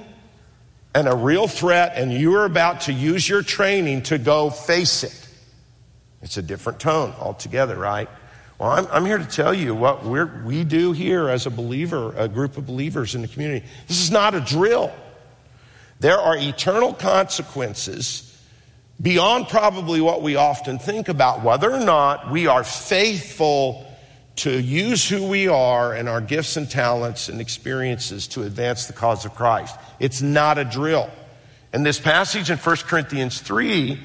and 0.94 1.08
a 1.08 1.16
real 1.16 1.48
threat, 1.48 1.94
and 1.96 2.12
you 2.14 2.36
are 2.36 2.46
about 2.46 2.82
to 2.82 2.94
use 2.94 3.28
your 3.28 3.42
training 3.42 4.04
to 4.04 4.18
go 4.18 4.50
face 4.50 5.04
it. 5.04 5.28
It's 6.22 6.38
a 6.38 6.42
different 6.42 6.80
tone 6.80 7.14
altogether, 7.20 7.76
right? 7.76 8.10
Well, 8.58 8.72
I'm, 8.72 8.88
I'm 8.88 9.06
here 9.06 9.18
to 9.18 9.26
tell 9.26 9.54
you 9.54 9.76
what 9.76 10.06
we 10.06 10.24
we 10.24 10.64
do 10.64 10.94
here 10.94 11.28
as 11.28 11.46
a 11.46 11.50
believer, 11.50 12.14
a 12.16 12.30
group 12.30 12.58
of 12.58 12.66
believers 12.66 13.14
in 13.14 13.22
the 13.22 13.28
community. 13.28 13.66
This 13.88 14.02
is 14.02 14.12
not 14.12 14.34
a 14.34 14.40
drill. 14.40 14.94
There 16.00 16.18
are 16.18 16.38
eternal 16.38 16.94
consequences 16.94 18.25
beyond 19.06 19.48
probably 19.48 20.02
what 20.02 20.24
we 20.24 20.36
often 20.36 20.80
think 20.80 21.10
about 21.10 21.44
whether 21.44 21.72
or 21.72 21.80
not 21.80 22.32
we 22.32 22.48
are 22.48 22.64
faithful 22.64 23.86
to 24.36 24.60
use 24.60 25.08
who 25.08 25.28
we 25.28 25.48
are 25.48 25.94
and 25.94 26.10
our 26.10 26.20
gifts 26.20 26.58
and 26.58 26.68
talents 26.68 27.30
and 27.30 27.40
experiences 27.40 28.28
to 28.28 28.42
advance 28.42 28.88
the 28.88 28.94
cause 28.94 29.24
of 29.24 29.36
Christ. 29.36 29.78
It's 30.00 30.24
not 30.24 30.58
a 30.58 30.66
drill. 30.66 31.08
And 31.72 31.86
this 31.86 32.00
passage 32.00 32.50
in 32.50 32.58
1 32.58 32.76
Corinthians 32.78 33.40
3 33.42 34.00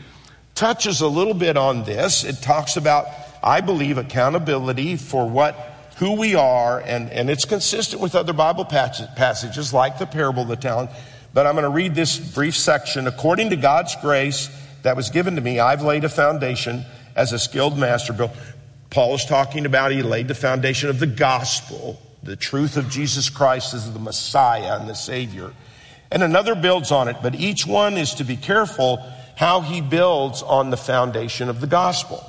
touches 0.54 1.00
a 1.00 1.08
little 1.08 1.32
bit 1.32 1.56
on 1.56 1.84
this. 1.84 2.22
It 2.22 2.42
talks 2.42 2.76
about, 2.76 3.06
I 3.42 3.62
believe, 3.62 3.96
accountability 3.96 4.96
for 4.96 5.26
what, 5.26 5.54
who 5.96 6.12
we 6.12 6.34
are, 6.34 6.78
and, 6.78 7.08
and 7.08 7.30
it's 7.30 7.46
consistent 7.46 8.02
with 8.02 8.14
other 8.14 8.34
Bible 8.34 8.66
passages 8.66 9.72
like 9.72 9.98
the 9.98 10.06
parable 10.06 10.42
of 10.42 10.48
the 10.48 10.56
talent. 10.56 10.90
But 11.32 11.46
I'm 11.46 11.54
going 11.54 11.62
to 11.62 11.70
read 11.70 11.94
this 11.94 12.18
brief 12.18 12.54
section. 12.54 13.06
According 13.06 13.48
to 13.50 13.56
God's 13.56 13.96
grace 13.96 14.50
that 14.82 14.96
was 14.96 15.10
given 15.10 15.36
to 15.36 15.40
me, 15.40 15.58
I've 15.58 15.82
laid 15.82 16.04
a 16.04 16.08
foundation 16.08 16.84
as 17.16 17.32
a 17.32 17.38
skilled 17.38 17.78
master 17.78 18.12
builder. 18.12 18.34
Paul 18.90 19.14
is 19.14 19.24
talking 19.24 19.66
about 19.66 19.92
he 19.92 20.02
laid 20.02 20.28
the 20.28 20.34
foundation 20.34 20.90
of 20.90 20.98
the 20.98 21.06
gospel, 21.06 22.00
the 22.22 22.36
truth 22.36 22.76
of 22.76 22.90
Jesus 22.90 23.30
Christ 23.30 23.72
as 23.72 23.92
the 23.92 23.98
Messiah 23.98 24.78
and 24.78 24.88
the 24.88 24.94
Savior. 24.94 25.52
And 26.10 26.22
another 26.22 26.54
builds 26.54 26.90
on 26.90 27.06
it, 27.08 27.16
but 27.22 27.36
each 27.36 27.66
one 27.66 27.96
is 27.96 28.14
to 28.14 28.24
be 28.24 28.36
careful 28.36 28.98
how 29.36 29.60
he 29.60 29.80
builds 29.80 30.42
on 30.42 30.70
the 30.70 30.76
foundation 30.76 31.48
of 31.48 31.60
the 31.60 31.66
gospel. 31.66 32.26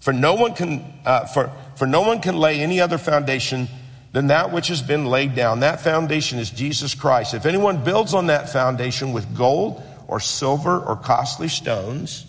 For 0.00 0.12
no 0.12 0.34
one 0.34 0.54
can, 0.54 0.84
uh, 1.06 1.24
for, 1.24 1.50
for 1.76 1.86
no 1.86 2.02
one 2.02 2.20
can 2.20 2.36
lay 2.36 2.60
any 2.60 2.78
other 2.80 2.98
foundation 2.98 3.68
than 4.12 4.26
that 4.26 4.52
which 4.52 4.68
has 4.68 4.82
been 4.82 5.06
laid 5.06 5.34
down. 5.34 5.60
That 5.60 5.80
foundation 5.80 6.38
is 6.38 6.50
Jesus 6.50 6.94
Christ. 6.94 7.32
If 7.32 7.46
anyone 7.46 7.82
builds 7.82 8.12
on 8.12 8.26
that 8.26 8.50
foundation 8.50 9.12
with 9.12 9.34
gold 9.34 9.82
or 10.06 10.20
silver 10.20 10.78
or 10.78 10.96
costly 10.96 11.48
stones, 11.48 12.26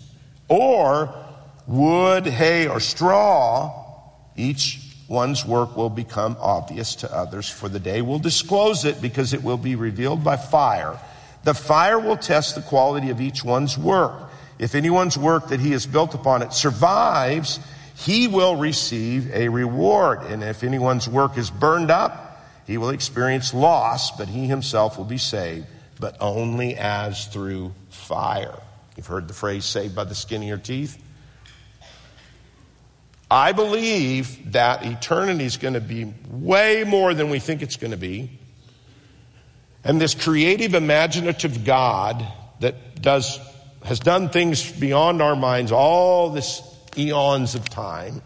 or 0.48 1.14
wood, 1.66 2.26
hay, 2.26 2.68
or 2.68 2.80
straw, 2.80 3.84
each 4.36 4.80
one's 5.08 5.44
work 5.44 5.76
will 5.76 5.90
become 5.90 6.36
obvious 6.40 6.96
to 6.96 7.14
others, 7.14 7.48
for 7.48 7.68
the 7.68 7.80
day 7.80 8.02
will 8.02 8.18
disclose 8.18 8.84
it 8.84 9.00
because 9.00 9.32
it 9.32 9.42
will 9.42 9.56
be 9.56 9.76
revealed 9.76 10.22
by 10.24 10.36
fire. 10.36 10.98
The 11.44 11.54
fire 11.54 11.98
will 11.98 12.16
test 12.16 12.54
the 12.54 12.62
quality 12.62 13.10
of 13.10 13.20
each 13.20 13.44
one's 13.44 13.78
work. 13.78 14.30
If 14.58 14.74
anyone's 14.74 15.16
work 15.16 15.48
that 15.48 15.60
he 15.60 15.72
has 15.72 15.86
built 15.86 16.14
upon 16.14 16.42
it 16.42 16.52
survives, 16.52 17.60
he 17.94 18.26
will 18.26 18.56
receive 18.56 19.32
a 19.32 19.48
reward. 19.48 20.22
And 20.22 20.42
if 20.42 20.64
anyone's 20.64 21.08
work 21.08 21.38
is 21.38 21.50
burned 21.50 21.90
up, 21.90 22.42
he 22.66 22.78
will 22.78 22.90
experience 22.90 23.54
loss, 23.54 24.16
but 24.16 24.28
he 24.28 24.46
himself 24.46 24.98
will 24.98 25.04
be 25.04 25.18
saved, 25.18 25.66
but 25.98 26.16
only 26.20 26.76
as 26.76 27.26
through 27.26 27.72
fire. 27.90 28.58
You've 28.96 29.06
heard 29.06 29.28
the 29.28 29.34
phrase 29.34 29.64
saved 29.64 29.94
by 29.94 30.04
the 30.04 30.14
skin 30.14 30.42
of 30.42 30.48
your 30.48 30.58
teeth. 30.58 31.02
I 33.30 33.52
believe 33.52 34.52
that 34.52 34.86
eternity 34.86 35.44
is 35.44 35.56
going 35.56 35.74
to 35.74 35.80
be 35.80 36.12
way 36.30 36.84
more 36.84 37.12
than 37.12 37.28
we 37.28 37.40
think 37.40 37.62
it's 37.62 37.76
going 37.76 37.90
to 37.90 37.96
be. 37.96 38.30
And 39.82 40.00
this 40.00 40.14
creative, 40.14 40.74
imaginative 40.74 41.64
God 41.64 42.24
that 42.60 43.00
does, 43.00 43.38
has 43.84 44.00
done 44.00 44.28
things 44.28 44.70
beyond 44.72 45.22
our 45.22 45.36
minds 45.36 45.72
all 45.72 46.30
this 46.30 46.62
eons 46.96 47.54
of 47.54 47.68
time 47.68 48.22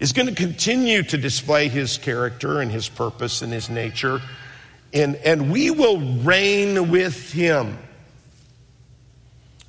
is 0.00 0.12
going 0.12 0.28
to 0.28 0.34
continue 0.34 1.02
to 1.02 1.16
display 1.16 1.68
his 1.68 1.98
character 1.98 2.60
and 2.60 2.70
his 2.70 2.88
purpose 2.88 3.42
and 3.42 3.52
his 3.52 3.68
nature. 3.68 4.20
And, 4.92 5.16
and 5.16 5.50
we 5.50 5.70
will 5.70 5.98
reign 5.98 6.90
with 6.90 7.32
him. 7.32 7.78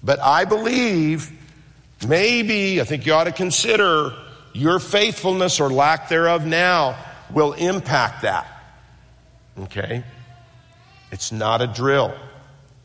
But 0.04 0.20
I 0.20 0.46
believe 0.46 1.32
maybe, 2.08 2.80
I 2.80 2.86
think 2.86 3.06
you 3.06 3.14
ought 3.14 3.26
to 3.26 3.32
consider 3.32 4.14
your 4.54 4.80
faithfulness 4.80 5.60
or 5.60 5.70
lack 5.70 6.10
thereof 6.10 6.46
now 6.46 6.98
will 7.32 7.54
impact 7.54 8.22
that. 8.22 8.48
Okay? 9.60 10.04
It's 11.12 11.32
not 11.32 11.62
a 11.62 11.68
drill. 11.68 12.14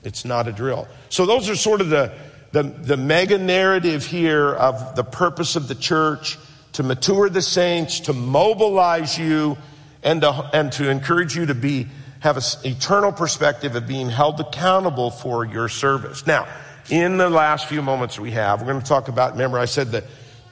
It's 0.03 0.25
not 0.25 0.49
a 0.49 0.53
drill. 0.53 0.89
So 1.09 1.27
those 1.27 1.49
are 1.49 1.57
sort 1.57 1.81
of 1.81 1.89
the, 1.89 2.13
the, 2.53 2.63
the 2.63 2.97
mega 2.97 3.39
narrative 3.39 4.05
here 4.05 4.53
of 4.53 4.97
the 4.97 5.05
purpose 5.05 5.57
of 5.57 5.69
the 5.69 5.75
church 5.75 6.39
to 6.73 6.83
mature 6.83 7.31
the 7.31 7.43
saints, 7.43 8.01
to 8.01 8.13
mobilize 8.13 9.17
you, 9.17 9.57
and 10.03 10.21
to, 10.21 10.51
and 10.53 10.73
to 10.73 10.91
encourage 10.91 11.37
you 11.37 11.47
to 11.47 11.55
be, 11.55 11.87
have 12.25 12.39
an 12.39 12.43
eternal 12.65 13.13
perspective 13.13 13.77
of 13.77 13.87
being 13.87 14.09
held 14.09 14.41
accountable 14.41 15.11
for 15.11 15.45
your 15.45 15.69
service. 15.69 16.27
Now, 16.27 16.49
in 16.89 17.19
the 17.19 17.29
last 17.29 17.69
few 17.69 17.83
moments 17.83 18.19
we 18.19 18.31
have, 18.31 18.63
we're 18.63 18.67
going 18.67 18.81
to 18.81 18.87
talk 18.87 19.09
about, 19.09 19.33
remember 19.33 19.59
I 19.59 19.67
said 19.67 19.93
the, 19.93 20.05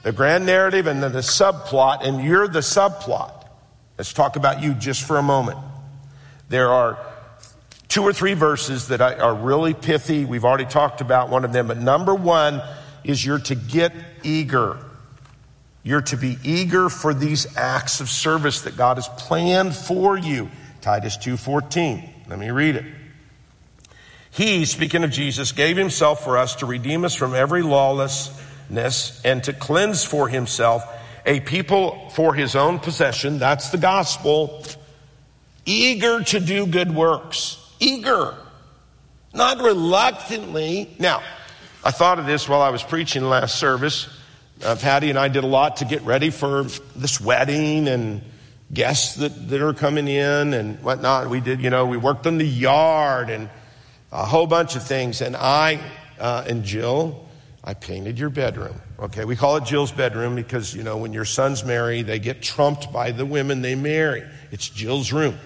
the 0.03 0.11
grand 0.11 0.45
narrative 0.45 0.85
and 0.85 1.01
then 1.01 1.13
the 1.13 1.19
subplot, 1.19 2.05
and 2.05 2.23
you're 2.23 2.47
the 2.47 2.59
subplot. 2.59 3.47
Let's 3.97 4.13
talk 4.13 4.35
about 4.35 4.61
you 4.61 4.75
just 4.75 5.01
for 5.01 5.17
a 5.17 5.23
moment. 5.23 5.57
There 6.47 6.69
are 6.69 6.99
two 7.87 8.03
or 8.03 8.13
three 8.13 8.35
verses 8.35 8.89
that 8.89 9.01
are 9.01 9.33
really 9.33 9.73
pithy. 9.73 10.25
We've 10.25 10.45
already 10.45 10.65
talked 10.65 11.01
about 11.01 11.29
one 11.29 11.43
of 11.43 11.53
them, 11.53 11.65
but 11.67 11.79
number 11.79 12.13
one 12.13 12.61
is 13.03 13.25
you're 13.25 13.39
to 13.39 13.55
get 13.55 13.93
eager. 14.21 14.77
You're 15.81 16.03
to 16.03 16.17
be 16.17 16.37
eager 16.43 16.89
for 16.89 17.15
these 17.15 17.57
acts 17.57 17.99
of 17.99 18.09
service 18.09 18.61
that 18.61 18.77
God 18.77 18.97
has 18.97 19.07
planned 19.07 19.75
for 19.75 20.15
you. 20.15 20.51
Titus 20.83 21.15
2:14. 21.15 22.09
Let 22.27 22.37
me 22.37 22.51
read 22.51 22.75
it. 22.75 22.83
He, 24.29 24.65
speaking 24.65 25.05
of 25.05 25.11
Jesus, 25.11 25.53
gave 25.53 25.77
himself 25.77 26.25
for 26.25 26.37
us 26.37 26.55
to 26.55 26.65
redeem 26.65 27.05
us 27.05 27.15
from 27.15 27.33
every 27.33 27.61
lawlessness 27.61 29.21
and 29.23 29.41
to 29.45 29.53
cleanse 29.53 30.03
for 30.03 30.27
himself 30.27 30.83
a 31.25 31.39
people 31.39 32.09
for 32.09 32.33
his 32.33 32.57
own 32.57 32.79
possession. 32.79 33.39
That's 33.39 33.69
the 33.69 33.77
gospel. 33.77 34.61
Eager 35.65 36.21
to 36.21 36.41
do 36.41 36.67
good 36.67 36.93
works. 36.93 37.57
Eager. 37.79 38.35
Not 39.33 39.61
reluctantly. 39.61 40.93
Now, 40.99 41.23
I 41.81 41.91
thought 41.91 42.19
of 42.19 42.25
this 42.25 42.49
while 42.49 42.61
I 42.61 42.71
was 42.71 42.83
preaching 42.83 43.23
last 43.23 43.55
service. 43.55 44.09
Uh, 44.61 44.75
Patty 44.75 45.09
and 45.09 45.17
I 45.17 45.29
did 45.29 45.45
a 45.45 45.47
lot 45.47 45.77
to 45.77 45.85
get 45.85 46.01
ready 46.01 46.29
for 46.29 46.63
this 46.93 47.21
wedding 47.21 47.87
and 47.87 48.21
guests 48.73 49.15
that, 49.15 49.49
that 49.49 49.61
are 49.61 49.73
coming 49.73 50.07
in 50.07 50.53
and 50.53 50.81
whatnot. 50.83 51.29
We 51.29 51.39
did, 51.39 51.61
you 51.61 51.69
know, 51.69 51.85
we 51.85 51.97
worked 51.97 52.25
on 52.27 52.37
the 52.37 52.47
yard 52.47 53.29
and 53.29 53.49
a 54.11 54.25
whole 54.25 54.47
bunch 54.47 54.75
of 54.75 54.83
things. 54.83 55.21
And 55.21 55.35
I 55.35 55.79
uh, 56.19 56.45
and 56.47 56.63
Jill, 56.63 57.27
I 57.63 57.73
painted 57.73 58.19
your 58.19 58.29
bedroom. 58.29 58.79
Okay, 58.99 59.25
we 59.25 59.35
call 59.35 59.57
it 59.57 59.65
Jill's 59.65 59.91
bedroom 59.91 60.35
because, 60.35 60.73
you 60.73 60.83
know, 60.83 60.97
when 60.97 61.13
your 61.13 61.25
sons 61.25 61.63
marry, 61.65 62.01
they 62.01 62.19
get 62.19 62.41
trumped 62.41 62.91
by 62.91 63.11
the 63.11 63.25
women 63.25 63.61
they 63.61 63.75
marry. 63.75 64.23
It's 64.51 64.69
Jill's 64.69 65.11
room. 65.11 65.37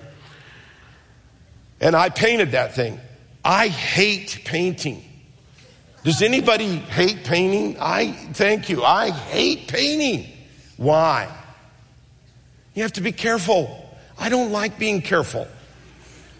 And 1.79 1.95
I 1.95 2.09
painted 2.09 2.51
that 2.51 2.75
thing. 2.75 2.99
I 3.43 3.67
hate 3.67 4.41
painting. 4.45 5.03
Does 6.03 6.21
anybody 6.21 6.75
hate 6.77 7.23
painting? 7.23 7.77
I 7.79 8.11
thank 8.11 8.69
you. 8.69 8.83
I 8.83 9.11
hate 9.11 9.67
painting. 9.67 10.27
Why? 10.77 11.33
You 12.77 12.83
have 12.83 12.93
to 12.93 13.01
be 13.01 13.11
careful. 13.11 13.75
I 14.19 14.29
don't 14.29 14.51
like 14.51 14.77
being 14.77 15.01
careful. 15.01 15.47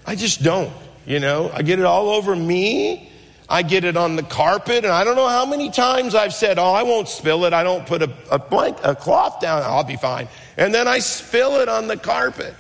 I 0.05 0.13
just 0.13 0.43
don't. 0.43 0.71
You 1.07 1.19
know, 1.19 1.49
I 1.51 1.63
get 1.63 1.79
it 1.79 1.85
all 1.85 2.11
over 2.11 2.35
me. 2.35 3.11
I 3.49 3.63
get 3.63 3.83
it 3.83 3.97
on 3.97 4.17
the 4.17 4.21
carpet, 4.21 4.85
and 4.85 4.93
I 4.93 5.03
don't 5.03 5.15
know 5.15 5.27
how 5.27 5.47
many 5.47 5.71
times 5.71 6.13
I've 6.13 6.35
said, 6.35 6.59
"Oh, 6.59 6.73
I 6.73 6.83
won't 6.83 7.07
spill 7.07 7.45
it. 7.45 7.53
I 7.53 7.63
don't 7.63 7.87
put 7.87 8.03
a, 8.03 8.13
a 8.29 8.37
blank 8.37 8.77
a 8.83 8.93
cloth 8.93 9.39
down. 9.39 9.63
I'll 9.63 9.83
be 9.83 9.95
fine." 9.95 10.27
And 10.57 10.75
then 10.75 10.87
I 10.87 10.99
spill 10.99 11.55
it 11.55 11.69
on 11.69 11.87
the 11.87 11.97
carpet. 11.97 12.53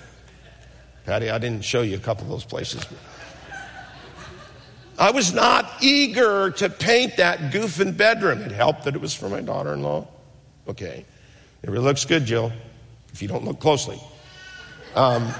Patty, 1.05 1.29
I 1.29 1.37
didn't 1.37 1.63
show 1.63 1.83
you 1.83 1.97
a 1.97 1.99
couple 1.99 2.23
of 2.23 2.31
those 2.31 2.45
places. 2.45 2.83
I 4.97 5.11
was 5.11 5.35
not 5.35 5.71
eager 5.81 6.49
to 6.49 6.69
paint 6.69 7.17
that 7.17 7.53
goofing 7.53 7.95
bedroom. 7.95 8.41
It 8.41 8.51
helped 8.51 8.85
that 8.85 8.95
it 8.95 9.01
was 9.01 9.13
for 9.13 9.29
my 9.29 9.41
daughter-in-law. 9.41 10.07
Okay, 10.67 11.05
it 11.61 11.69
really 11.69 11.85
looks 11.85 12.05
good, 12.05 12.25
Jill. 12.25 12.51
If 13.13 13.21
you 13.21 13.27
don't 13.27 13.45
look 13.45 13.59
closely. 13.59 13.99
Um, 14.95 15.33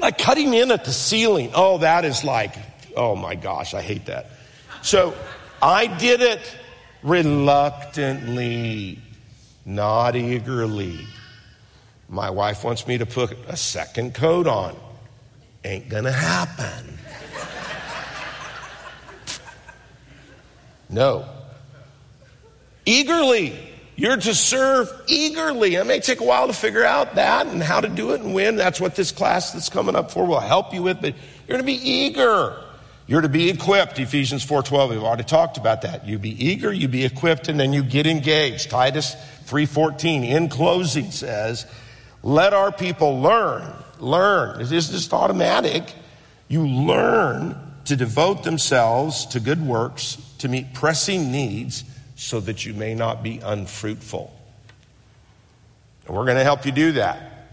like 0.00 0.18
cutting 0.18 0.54
in 0.54 0.70
at 0.70 0.84
the 0.84 0.92
ceiling. 0.92 1.50
Oh, 1.54 1.78
that 1.78 2.04
is 2.04 2.24
like, 2.24 2.54
oh 2.96 3.16
my 3.16 3.34
gosh, 3.34 3.74
I 3.74 3.82
hate 3.82 4.06
that. 4.06 4.30
So 4.82 5.14
I 5.60 5.86
did 5.86 6.20
it 6.20 6.56
reluctantly, 7.02 9.00
not 9.64 10.16
eagerly. 10.16 11.00
My 12.08 12.30
wife 12.30 12.64
wants 12.64 12.86
me 12.86 12.98
to 12.98 13.06
put 13.06 13.36
a 13.48 13.56
second 13.56 14.14
coat 14.14 14.46
on. 14.46 14.76
Ain't 15.64 15.88
gonna 15.88 16.12
happen. 16.12 16.98
No. 20.88 21.28
Eagerly. 22.86 23.74
You're 23.98 24.16
to 24.16 24.32
serve 24.32 24.92
eagerly. 25.08 25.74
It 25.74 25.84
may 25.84 25.98
take 25.98 26.20
a 26.20 26.24
while 26.24 26.46
to 26.46 26.52
figure 26.52 26.84
out 26.84 27.16
that 27.16 27.48
and 27.48 27.60
how 27.60 27.80
to 27.80 27.88
do 27.88 28.12
it 28.12 28.20
and 28.20 28.32
when. 28.32 28.54
That's 28.54 28.80
what 28.80 28.94
this 28.94 29.10
class 29.10 29.50
that's 29.50 29.68
coming 29.68 29.96
up 29.96 30.12
for 30.12 30.24
will 30.24 30.38
help 30.38 30.72
you 30.72 30.84
with, 30.84 31.00
but 31.00 31.16
you're 31.48 31.58
to 31.58 31.64
be 31.64 31.72
eager. 31.72 32.56
You're 33.08 33.22
to 33.22 33.28
be 33.28 33.50
equipped. 33.50 33.98
Ephesians 33.98 34.44
4:12. 34.44 34.90
We've 34.90 35.02
already 35.02 35.24
talked 35.24 35.56
about 35.56 35.82
that. 35.82 36.06
You 36.06 36.16
be 36.16 36.30
eager, 36.46 36.72
you 36.72 36.86
be 36.86 37.04
equipped, 37.04 37.48
and 37.48 37.58
then 37.58 37.72
you 37.72 37.82
get 37.82 38.06
engaged. 38.06 38.70
Titus 38.70 39.16
3:14 39.46 40.22
in 40.22 40.48
closing 40.48 41.10
says, 41.10 41.66
"Let 42.22 42.54
our 42.54 42.70
people 42.70 43.20
learn. 43.20 43.64
Learn. 43.98 44.60
It 44.60 44.70
is 44.70 44.90
just 44.90 45.12
automatic. 45.12 45.92
You 46.46 46.68
learn 46.68 47.56
to 47.86 47.96
devote 47.96 48.44
themselves 48.44 49.26
to 49.26 49.40
good 49.40 49.66
works, 49.66 50.18
to 50.38 50.46
meet 50.46 50.72
pressing 50.72 51.32
needs." 51.32 51.82
So 52.18 52.40
that 52.40 52.66
you 52.66 52.74
may 52.74 52.96
not 52.96 53.22
be 53.22 53.38
unfruitful. 53.38 54.34
And 56.04 56.16
we're 56.16 56.24
going 56.24 56.36
to 56.36 56.42
help 56.42 56.66
you 56.66 56.72
do 56.72 56.92
that 56.92 57.46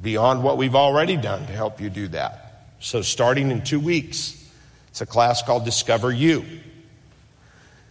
beyond 0.00 0.44
what 0.44 0.56
we've 0.56 0.76
already 0.76 1.16
done 1.16 1.44
to 1.46 1.52
help 1.52 1.80
you 1.80 1.90
do 1.90 2.06
that. 2.08 2.68
So, 2.78 3.02
starting 3.02 3.50
in 3.50 3.64
two 3.64 3.80
weeks, 3.80 4.48
it's 4.88 5.00
a 5.00 5.06
class 5.06 5.42
called 5.42 5.64
Discover 5.64 6.12
You. 6.12 6.44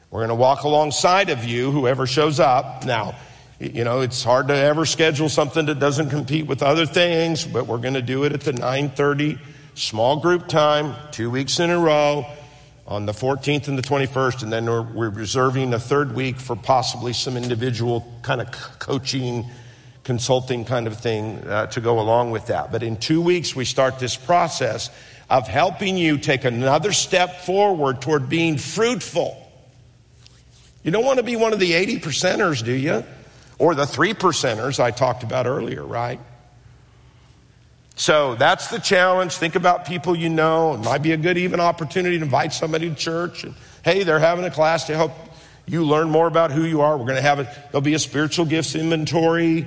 We're 0.10 0.22
going 0.22 0.30
to 0.30 0.36
walk 0.36 0.64
alongside 0.64 1.30
of 1.30 1.44
you, 1.44 1.70
whoever 1.70 2.08
shows 2.08 2.40
up. 2.40 2.86
Now, 2.86 3.16
You 3.60 3.84
know, 3.84 4.00
it's 4.00 4.24
hard 4.24 4.48
to 4.48 4.56
ever 4.56 4.86
schedule 4.86 5.28
something 5.28 5.66
that 5.66 5.80
doesn't 5.80 6.10
compete 6.10 6.48
with 6.48 6.64
other 6.64 6.86
things, 6.86 7.46
but 7.46 7.68
we're 7.68 7.78
going 7.78 7.94
to 7.94 8.02
do 8.02 8.24
it 8.24 8.32
at 8.32 8.42
the 8.42 8.54
930 8.54 9.38
small 9.76 10.16
group 10.18 10.48
time, 10.48 10.96
two 11.12 11.30
weeks 11.30 11.60
in 11.60 11.70
a 11.70 11.78
row 11.78 12.26
on 12.92 13.06
the 13.06 13.14
14th 13.14 13.70
and 13.70 13.78
the 13.78 13.82
21st, 13.82 14.44
and 14.44 14.52
then 14.52 14.66
we're, 14.66 14.82
we're 14.82 15.10
reserving 15.10 15.74
a 15.74 15.80
third 15.80 16.14
week 16.14 16.38
for 16.38 16.58
possibly 16.58 17.14
some 17.14 17.38
individual 17.38 18.06
kind 18.22 18.42
of 18.42 18.52
coaching, 18.80 19.46
consulting 20.04 20.66
kind 20.66 20.88
of 20.88 20.98
thing 20.98 21.38
uh, 21.48 21.68
to 21.68 21.80
go 21.80 22.02
along 22.02 22.32
with 22.32 22.48
that. 22.48 22.70
But 22.70 22.84
in 22.84 22.98
two 22.98 23.22
weeks, 23.22 23.56
we 23.56 23.64
start 23.64 23.98
this 23.98 24.18
process 24.18 24.90
of 25.30 25.48
helping 25.48 25.98
you 25.98 26.18
take 26.18 26.44
another 26.44 26.92
step 26.92 27.44
forward 27.44 28.02
toward 28.02 28.28
being 28.28 28.58
fruitful. 28.58 29.38
You 30.84 30.92
don't 30.92 31.06
want 31.06 31.18
to 31.18 31.24
be 31.24 31.38
one 31.38 31.54
of 31.54 31.60
the 31.60 31.72
80 31.72 32.02
percenters, 32.02 32.62
do 32.62 32.74
you? 32.74 33.06
Or 33.58 33.74
the 33.74 33.88
three 33.88 34.14
percenters 34.14 34.82
I 34.82 34.92
talked 34.92 35.24
about 35.24 35.48
earlier, 35.48 35.86
right? 35.86 36.20
So 37.96 38.36
that's 38.36 38.68
the 38.70 38.80
challenge. 38.80 39.34
Think 39.34 39.56
about 39.56 39.86
people 39.86 40.16
you 40.16 40.30
know. 40.30 40.74
It 40.74 40.80
might 40.80 41.04
be 41.04 41.12
a 41.12 41.18
good 41.18 41.38
even 41.38 41.60
opportunity 41.60 42.18
to 42.18 42.24
invite 42.24 42.54
somebody 42.54 42.90
to 42.90 42.96
church. 42.96 43.44
And 43.44 43.54
hey, 43.84 44.04
they're 44.04 44.20
having 44.20 44.46
a 44.46 44.52
class 44.52 44.88
to 44.88 44.96
help 44.96 45.12
you 45.68 45.84
learn 45.84 46.10
more 46.10 46.28
about 46.28 46.52
who 46.52 46.64
you 46.64 46.82
are. 46.82 46.98
We're 46.98 47.06
going 47.06 47.16
to 47.16 47.22
have 47.22 47.40
it. 47.40 47.48
There'll 47.72 47.82
be 47.82 47.94
a 47.94 48.00
spiritual 48.00 48.46
gifts 48.46 48.76
inventory 48.76 49.66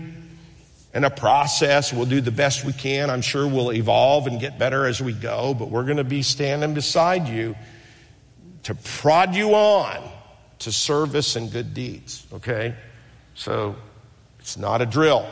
and 0.92 1.04
a 1.04 1.10
process. 1.10 1.92
We'll 1.92 2.06
do 2.06 2.20
the 2.20 2.30
best 2.30 2.64
we 2.64 2.72
can. 2.72 3.10
I'm 3.10 3.22
sure 3.22 3.46
we'll 3.46 3.72
evolve 3.72 4.26
and 4.26 4.40
get 4.40 4.58
better 4.58 4.86
as 4.86 5.00
we 5.00 5.12
go, 5.12 5.54
but 5.54 5.70
we're 5.70 5.84
going 5.84 5.98
to 5.98 6.04
be 6.04 6.22
standing 6.22 6.74
beside 6.74 7.28
you 7.28 7.54
to 8.64 8.74
prod 8.74 9.34
you 9.34 9.54
on 9.54 10.10
to 10.60 10.72
service 10.72 11.36
and 11.36 11.52
good 11.52 11.74
deeds. 11.74 12.26
Okay? 12.32 12.74
So 13.34 13.76
it's 14.38 14.56
not 14.56 14.82
a 14.82 14.86
drill. 14.86 15.26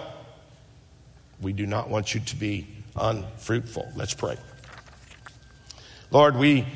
We 1.40 1.52
do 1.52 1.66
not 1.66 1.88
want 1.88 2.14
you 2.14 2.20
to 2.20 2.36
be 2.36 2.66
unfruitful. 2.96 3.92
Let's 3.96 4.14
pray. 4.14 4.36
Lord, 6.10 6.36
we, 6.36 6.66